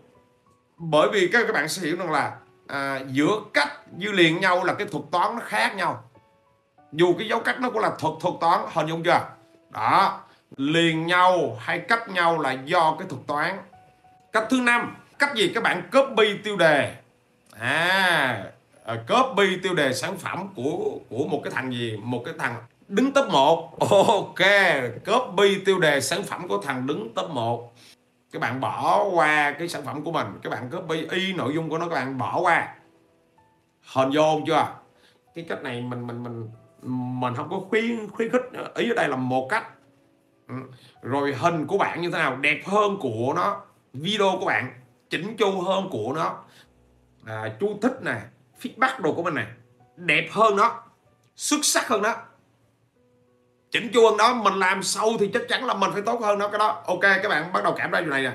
Bởi 0.79 1.09
vì 1.13 1.29
các 1.33 1.45
các 1.47 1.53
bạn 1.53 1.69
sẽ 1.69 1.83
hiểu 1.83 1.97
rằng 1.97 2.11
là 2.11 2.37
à, 2.69 3.01
giữa 3.11 3.41
cách 3.55 3.69
dư 3.99 4.13
liền 4.13 4.41
nhau 4.41 4.65
là 4.65 4.75
cái 4.75 4.87
thuật 4.87 5.05
toán 5.11 5.35
nó 5.35 5.41
khác 5.45 5.77
nhau. 5.77 6.05
Dù 6.93 7.15
cái 7.19 7.29
dấu 7.29 7.41
cách 7.41 7.61
nó 7.61 7.71
cũng 7.71 7.83
là 7.83 7.91
thuật 7.99 8.15
thuật 8.21 8.35
toán 8.41 8.61
hình 8.73 8.87
dung 8.87 9.03
chưa? 9.03 9.21
Đó 9.73 10.21
liền 10.57 11.07
nhau 11.07 11.57
hay 11.61 11.79
cách 11.79 12.09
nhau 12.09 12.41
là 12.41 12.53
do 12.53 12.97
cái 12.99 13.09
thuật 13.09 13.23
toán. 13.27 13.59
Cách 14.33 14.45
thứ 14.51 14.61
năm 14.61 14.97
cách 15.19 15.35
gì 15.35 15.53
các 15.55 15.63
bạn 15.63 15.83
copy 15.93 16.37
tiêu 16.45 16.57
đề? 16.57 16.97
À, 17.59 18.45
ờ, 18.85 19.05
copy 19.09 19.57
tiêu 19.63 19.75
đề 19.75 19.93
sản 19.93 20.19
phẩm 20.19 20.49
của 20.57 20.99
của 21.09 21.25
một 21.25 21.41
cái 21.45 21.53
thằng 21.53 21.73
gì? 21.73 21.97
Một 22.03 22.23
cái 22.25 22.35
thằng 22.39 22.55
đứng 22.89 23.13
top 23.13 23.29
1 23.29 23.79
ok 23.81 24.43
copy 25.07 25.59
tiêu 25.65 25.79
đề 25.79 26.01
sản 26.01 26.23
phẩm 26.23 26.49
của 26.49 26.59
thằng 26.59 26.87
đứng 26.87 27.15
top 27.15 27.31
1 27.31 27.73
các 28.33 28.39
bạn 28.39 28.61
bỏ 28.61 29.05
qua 29.05 29.55
cái 29.59 29.69
sản 29.69 29.83
phẩm 29.85 30.05
của 30.05 30.13
mình. 30.13 30.27
Các 30.43 30.51
bạn 30.51 30.71
copy 30.71 31.07
y 31.11 31.33
nội 31.33 31.55
dung 31.55 31.69
của 31.69 31.79
nó 31.79 31.89
các 31.89 31.95
bạn 31.95 32.19
bỏ 32.19 32.41
qua. 32.41 32.75
Hình 33.95 34.11
vô 34.15 34.23
không 34.23 34.45
chưa? 34.47 34.67
Cái 35.35 35.45
cách 35.49 35.63
này 35.63 35.83
mình 35.83 36.07
mình 36.07 36.23
mình 36.23 36.49
mình 36.83 37.35
không 37.35 37.49
có 37.51 37.61
khuyến 37.69 38.09
khuyến 38.09 38.31
khích 38.31 38.43
ý 38.75 38.91
ở 38.91 38.95
đây 38.95 39.09
là 39.09 39.17
một 39.17 39.49
cách. 39.51 39.67
Ừ. 40.49 40.55
Rồi 41.03 41.35
hình 41.35 41.67
của 41.67 41.79
bạn 41.79 42.01
như 42.01 42.11
thế 42.11 42.19
nào? 42.19 42.37
Đẹp 42.37 42.61
hơn 42.67 42.97
của 43.01 43.33
nó. 43.37 43.61
Video 43.93 44.37
của 44.41 44.47
bạn 44.47 44.81
chỉnh 45.11 45.37
chu 45.37 45.61
hơn 45.61 45.89
của 45.91 46.13
nó. 46.17 46.39
À, 47.27 47.53
chú 47.61 47.79
thích 47.83 48.03
nè 48.03 48.15
feedback 48.63 49.01
đồ 49.01 49.15
của 49.15 49.23
mình 49.23 49.35
này 49.35 49.47
đẹp 49.97 50.29
hơn 50.33 50.57
nó. 50.57 50.83
Xuất 51.37 51.65
sắc 51.65 51.89
hơn 51.89 52.03
đó 52.03 52.15
chỉnh 53.71 53.91
chu 53.93 54.05
hơn 54.05 54.17
đó 54.17 54.35
mình 54.35 54.55
làm 54.55 54.83
sâu 54.83 55.13
thì 55.21 55.31
chắc 55.35 55.43
chắn 55.49 55.65
là 55.65 55.75
mình 55.75 55.91
phải 55.93 56.03
tốt 56.03 56.21
hơn 56.23 56.39
nó 56.39 56.49
cái 56.49 56.59
đó. 56.59 56.83
Ok 56.87 57.01
các 57.01 57.29
bạn 57.29 57.53
bắt 57.53 57.65
đầu 57.65 57.75
cảm 57.77 57.91
ra 57.91 58.01
điều 58.01 58.11
này 58.11 58.23
nè. 58.23 58.33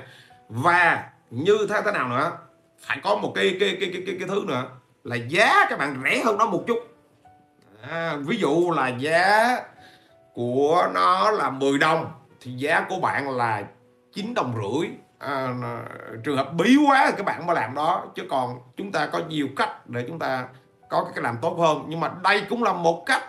Và 0.48 1.10
như 1.30 1.66
thế 1.70 1.82
thế 1.84 1.92
nào 1.92 2.08
nữa? 2.08 2.32
Phải 2.80 3.00
có 3.02 3.16
một 3.16 3.32
cái 3.34 3.56
cái 3.60 3.76
cái 3.80 3.90
cái 3.92 4.02
cái, 4.06 4.16
cái 4.18 4.28
thứ 4.28 4.44
nữa. 4.46 4.64
Là 5.04 5.16
giá 5.16 5.66
các 5.70 5.78
bạn 5.78 6.02
rẻ 6.04 6.22
hơn 6.24 6.38
nó 6.38 6.46
một 6.46 6.64
chút 6.66 6.78
à, 7.82 8.16
ví 8.16 8.36
dụ 8.36 8.70
là 8.70 8.88
giá 8.88 9.56
của 10.34 10.88
nó 10.94 11.30
là 11.30 11.50
10 11.50 11.78
đồng 11.78 12.12
thì 12.40 12.52
giá 12.52 12.86
của 12.88 13.00
bạn 13.00 13.30
là 13.30 13.62
9 14.12 14.34
đồng 14.34 14.54
rưỡi. 14.54 14.88
À, 15.18 15.54
trường 16.24 16.36
hợp 16.36 16.54
bí 16.54 16.76
quá 16.88 17.06
thì 17.06 17.14
các 17.16 17.26
bạn 17.26 17.46
mới 17.46 17.56
làm 17.56 17.74
đó 17.74 18.04
chứ 18.14 18.22
còn 18.30 18.58
chúng 18.76 18.92
ta 18.92 19.06
có 19.06 19.20
nhiều 19.28 19.48
cách 19.56 19.88
để 19.88 20.04
chúng 20.08 20.18
ta 20.18 20.48
có 20.88 21.06
cái 21.14 21.22
làm 21.22 21.36
tốt 21.42 21.56
hơn. 21.58 21.84
Nhưng 21.88 22.00
mà 22.00 22.10
đây 22.22 22.42
cũng 22.48 22.62
là 22.62 22.72
một 22.72 23.02
cách 23.06 23.24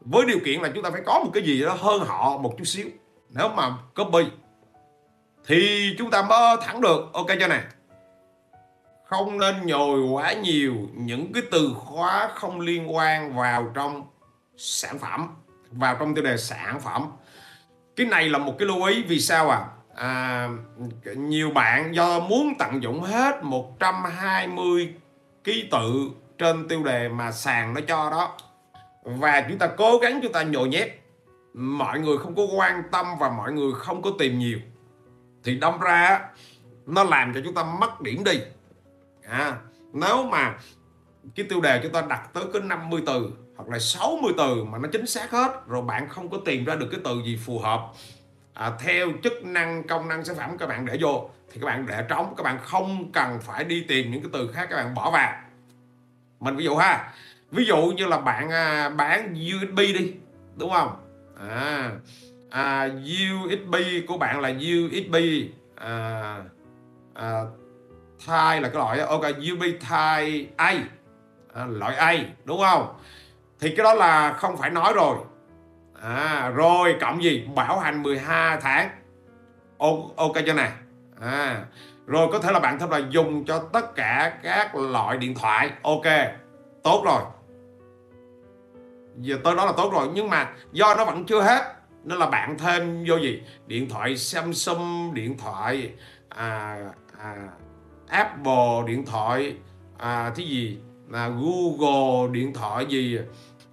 với 0.00 0.26
điều 0.26 0.38
kiện 0.44 0.60
là 0.60 0.68
chúng 0.74 0.84
ta 0.84 0.90
phải 0.90 1.02
có 1.06 1.20
một 1.24 1.30
cái 1.34 1.42
gì 1.42 1.62
đó 1.62 1.76
hơn 1.80 2.04
họ 2.06 2.38
một 2.38 2.54
chút 2.58 2.64
xíu. 2.64 2.86
Nếu 3.28 3.48
mà 3.48 3.70
copy 3.96 4.24
thì 5.46 5.90
chúng 5.98 6.10
ta 6.10 6.22
mới 6.22 6.56
thẳng 6.62 6.80
được. 6.80 7.12
Ok 7.12 7.26
cho 7.40 7.46
này 7.46 7.62
không 9.10 9.38
nên 9.38 9.66
nhồi 9.66 10.00
quá 10.00 10.32
nhiều 10.32 10.74
những 10.94 11.32
cái 11.32 11.42
từ 11.50 11.74
khóa 11.74 12.30
không 12.34 12.60
liên 12.60 12.94
quan 12.94 13.36
vào 13.36 13.70
trong 13.74 14.06
sản 14.56 14.98
phẩm 14.98 15.28
vào 15.70 15.96
trong 16.00 16.14
tiêu 16.14 16.24
đề 16.24 16.36
sản 16.36 16.80
phẩm. 16.80 17.06
Cái 17.96 18.06
này 18.06 18.28
là 18.28 18.38
một 18.38 18.54
cái 18.58 18.68
lưu 18.68 18.84
ý 18.84 19.02
vì 19.02 19.20
sao 19.20 19.50
à, 19.50 19.66
à 19.94 20.48
nhiều 21.16 21.50
bạn 21.50 21.94
do 21.94 22.20
muốn 22.20 22.52
tận 22.58 22.82
dụng 22.82 23.02
hết 23.02 23.42
120 23.42 24.94
ký 25.44 25.68
tự 25.70 26.10
trên 26.38 26.68
tiêu 26.68 26.82
đề 26.82 27.08
mà 27.08 27.32
sàn 27.32 27.74
nó 27.74 27.80
cho 27.88 28.10
đó. 28.10 28.36
Và 29.02 29.46
chúng 29.48 29.58
ta 29.58 29.66
cố 29.66 29.98
gắng 29.98 30.20
chúng 30.22 30.32
ta 30.32 30.42
nhồi 30.42 30.68
nhét. 30.68 30.88
Mọi 31.54 32.00
người 32.00 32.18
không 32.18 32.34
có 32.34 32.42
quan 32.56 32.82
tâm 32.92 33.06
và 33.18 33.30
mọi 33.30 33.52
người 33.52 33.72
không 33.74 34.02
có 34.02 34.10
tìm 34.18 34.38
nhiều. 34.38 34.58
Thì 35.44 35.54
đâm 35.54 35.80
ra 35.80 36.20
nó 36.86 37.04
làm 37.04 37.34
cho 37.34 37.40
chúng 37.44 37.54
ta 37.54 37.62
mất 37.80 38.00
điểm 38.00 38.24
đi 38.24 38.40
à, 39.30 39.58
nếu 39.92 40.24
mà 40.24 40.54
cái 41.34 41.46
tiêu 41.48 41.60
đề 41.60 41.80
chúng 41.82 41.92
ta 41.92 42.02
đặt 42.08 42.30
tới 42.32 42.44
cái 42.52 42.62
50 42.62 43.02
từ 43.06 43.30
hoặc 43.56 43.68
là 43.68 43.78
60 43.78 44.32
từ 44.38 44.64
mà 44.64 44.78
nó 44.78 44.88
chính 44.92 45.06
xác 45.06 45.30
hết 45.30 45.66
rồi 45.66 45.82
bạn 45.82 46.08
không 46.08 46.30
có 46.30 46.38
tìm 46.44 46.64
ra 46.64 46.74
được 46.74 46.88
cái 46.90 47.00
từ 47.04 47.22
gì 47.24 47.38
phù 47.46 47.58
hợp 47.58 47.92
à, 48.54 48.72
theo 48.80 49.08
chức 49.22 49.44
năng 49.44 49.86
công 49.86 50.08
năng 50.08 50.24
sản 50.24 50.36
phẩm 50.36 50.58
các 50.58 50.68
bạn 50.68 50.86
để 50.86 50.98
vô 51.00 51.30
thì 51.52 51.60
các 51.60 51.66
bạn 51.66 51.86
để 51.86 52.04
trống 52.08 52.34
các 52.36 52.42
bạn 52.42 52.58
không 52.62 53.12
cần 53.12 53.40
phải 53.40 53.64
đi 53.64 53.84
tìm 53.88 54.10
những 54.10 54.22
cái 54.22 54.30
từ 54.32 54.50
khác 54.52 54.66
các 54.70 54.76
bạn 54.76 54.94
bỏ 54.94 55.10
vào. 55.10 55.42
Mình 56.40 56.56
ví 56.56 56.64
dụ 56.64 56.76
ha 56.76 57.12
ví 57.50 57.64
dụ 57.64 57.76
như 57.96 58.06
là 58.06 58.18
bạn 58.18 58.50
à, 58.50 58.88
bán 58.88 59.34
USB 59.34 59.78
đi 59.78 60.14
đúng 60.56 60.70
không? 60.70 60.96
À, 61.48 61.90
à 62.50 62.88
USB 63.32 63.74
của 64.08 64.18
bạn 64.18 64.40
là 64.40 64.48
USB 64.48 65.14
à, 65.76 66.36
à, 67.14 67.42
Thai 68.26 68.60
là 68.60 68.68
cái 68.68 68.78
loại 68.78 69.00
ok 69.00 69.22
USB 69.52 69.62
Thai 69.80 70.48
A. 70.56 70.74
À, 71.54 71.66
loại 71.66 71.96
A 71.96 72.14
đúng 72.44 72.60
không? 72.60 72.94
Thì 73.60 73.74
cái 73.76 73.84
đó 73.84 73.94
là 73.94 74.32
không 74.32 74.56
phải 74.56 74.70
nói 74.70 74.92
rồi. 74.94 75.16
À, 76.02 76.48
rồi 76.54 76.96
cộng 77.00 77.22
gì? 77.22 77.48
Bảo 77.54 77.78
hành 77.78 78.02
12 78.02 78.58
tháng. 78.60 78.90
Ok 80.16 80.34
cho 80.46 80.52
này 80.52 80.70
à, 81.20 81.64
rồi 82.06 82.28
có 82.32 82.38
thể 82.38 82.52
là 82.52 82.58
bạn 82.58 82.78
thêm 82.78 82.90
là 82.90 83.00
dùng 83.10 83.44
cho 83.44 83.58
tất 83.72 83.94
cả 83.94 84.38
các 84.42 84.74
loại 84.74 85.16
điện 85.16 85.34
thoại. 85.34 85.70
Ok 85.82 86.04
tốt 86.82 87.02
rồi. 87.04 87.22
Giờ 89.16 89.38
tới 89.44 89.56
đó 89.56 89.64
là 89.64 89.72
tốt 89.76 89.92
rồi 89.92 90.08
nhưng 90.14 90.30
mà 90.30 90.52
do 90.72 90.94
nó 90.94 91.04
vẫn 91.04 91.24
chưa 91.24 91.42
hết 91.42 91.74
nên 92.04 92.18
là 92.18 92.26
bạn 92.26 92.58
thêm 92.58 93.04
vô 93.08 93.16
gì? 93.16 93.42
Điện 93.66 93.88
thoại 93.90 94.16
Samsung 94.16 95.14
điện 95.14 95.38
thoại 95.38 95.92
à, 96.28 96.78
à, 97.18 97.34
Apple 98.10 98.82
điện 98.86 99.06
thoại 99.06 99.56
à, 99.98 100.32
cái 100.36 100.46
gì? 100.46 100.78
Là 101.08 101.28
Google 101.28 102.30
điện 102.32 102.52
thoại 102.54 102.86
gì? 102.88 103.18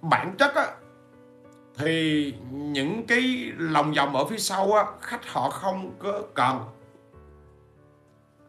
Bản 0.02 0.34
chất 0.38 0.54
á 0.54 0.66
thì 1.78 2.34
những 2.50 3.06
cái 3.06 3.52
lòng 3.58 3.92
vòng 3.92 4.16
ở 4.16 4.24
phía 4.24 4.38
sau 4.38 4.72
á 4.72 4.84
khách 5.00 5.28
họ 5.32 5.50
không 5.50 5.92
có 5.98 6.22
cần. 6.34 6.58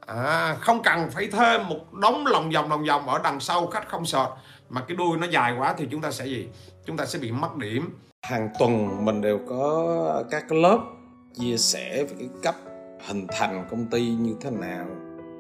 À, 0.08 0.56
không 0.60 0.84
cần 0.84 1.10
phải 1.12 1.28
thêm 1.28 1.68
một 1.68 1.94
đống 1.94 2.28
lòng 2.28 2.52
vòng 2.52 2.70
lòng 2.70 2.86
vòng 2.86 3.10
ở 3.10 3.20
đằng 3.24 3.40
sau 3.40 3.68
khách 3.68 3.90
không 3.90 4.06
sợ. 4.06 4.30
Mà 4.70 4.82
cái 4.82 4.98
đuôi 4.98 5.18
nó 5.18 5.28
dài 5.28 5.56
quá 5.58 5.76
thì 5.78 5.88
chúng 5.92 6.02
ta 6.02 6.12
sẽ 6.12 6.26
gì? 6.26 6.48
Chúng 6.86 6.98
ta 6.98 7.06
sẽ 7.06 7.20
bị 7.20 7.32
mất 7.32 7.58
điểm. 7.58 7.98
Hàng 8.24 8.50
tuần 8.60 9.06
mình 9.06 9.22
đều 9.22 9.40
có 9.50 10.24
các 10.32 10.52
lớp 10.52 10.80
chia 11.40 11.58
sẻ 11.58 12.04
về 12.04 12.16
cái 12.20 12.30
cách 12.44 12.56
hình 13.08 13.28
thành 13.30 13.68
công 13.72 13.86
ty 13.86 14.10
như 14.10 14.36
thế 14.42 14.50
nào 14.50 14.86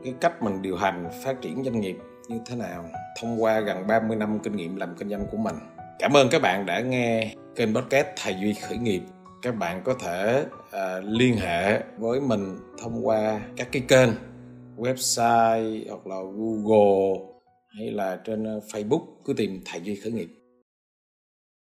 cái 0.03 0.13
cách 0.21 0.43
mình 0.43 0.61
điều 0.61 0.77
hành 0.77 1.09
phát 1.23 1.41
triển 1.41 1.63
doanh 1.63 1.81
nghiệp 1.81 1.97
như 2.27 2.39
thế 2.45 2.55
nào 2.55 2.85
thông 3.21 3.43
qua 3.43 3.59
gần 3.59 3.87
30 3.87 4.17
năm 4.17 4.39
kinh 4.43 4.55
nghiệm 4.55 4.75
làm 4.75 4.95
kinh 4.95 5.09
doanh 5.09 5.27
của 5.31 5.37
mình. 5.37 5.55
Cảm 5.99 6.17
ơn 6.17 6.29
các 6.31 6.41
bạn 6.41 6.65
đã 6.65 6.79
nghe 6.79 7.35
kênh 7.55 7.75
podcast 7.75 8.07
Thầy 8.23 8.35
Duy 8.41 8.53
Khởi 8.53 8.77
nghiệp. 8.77 9.01
Các 9.41 9.51
bạn 9.51 9.81
có 9.83 9.93
thể 9.93 10.45
uh, 10.67 11.03
liên 11.03 11.37
hệ 11.37 11.83
với 11.97 12.21
mình 12.21 12.57
thông 12.81 13.07
qua 13.07 13.41
các 13.57 13.67
cái 13.71 13.81
kênh 13.87 14.09
website 14.77 15.83
hoặc 15.89 16.07
là 16.07 16.15
Google 16.15 17.25
hay 17.77 17.91
là 17.91 18.19
trên 18.25 18.43
ờ, 18.43 18.59
Facebook 18.73 19.05
cứ 19.25 19.33
tìm 19.33 19.61
Thầy 19.65 19.81
Duy 19.81 19.95
Khởi 19.95 20.11
nghiệp 20.11 20.38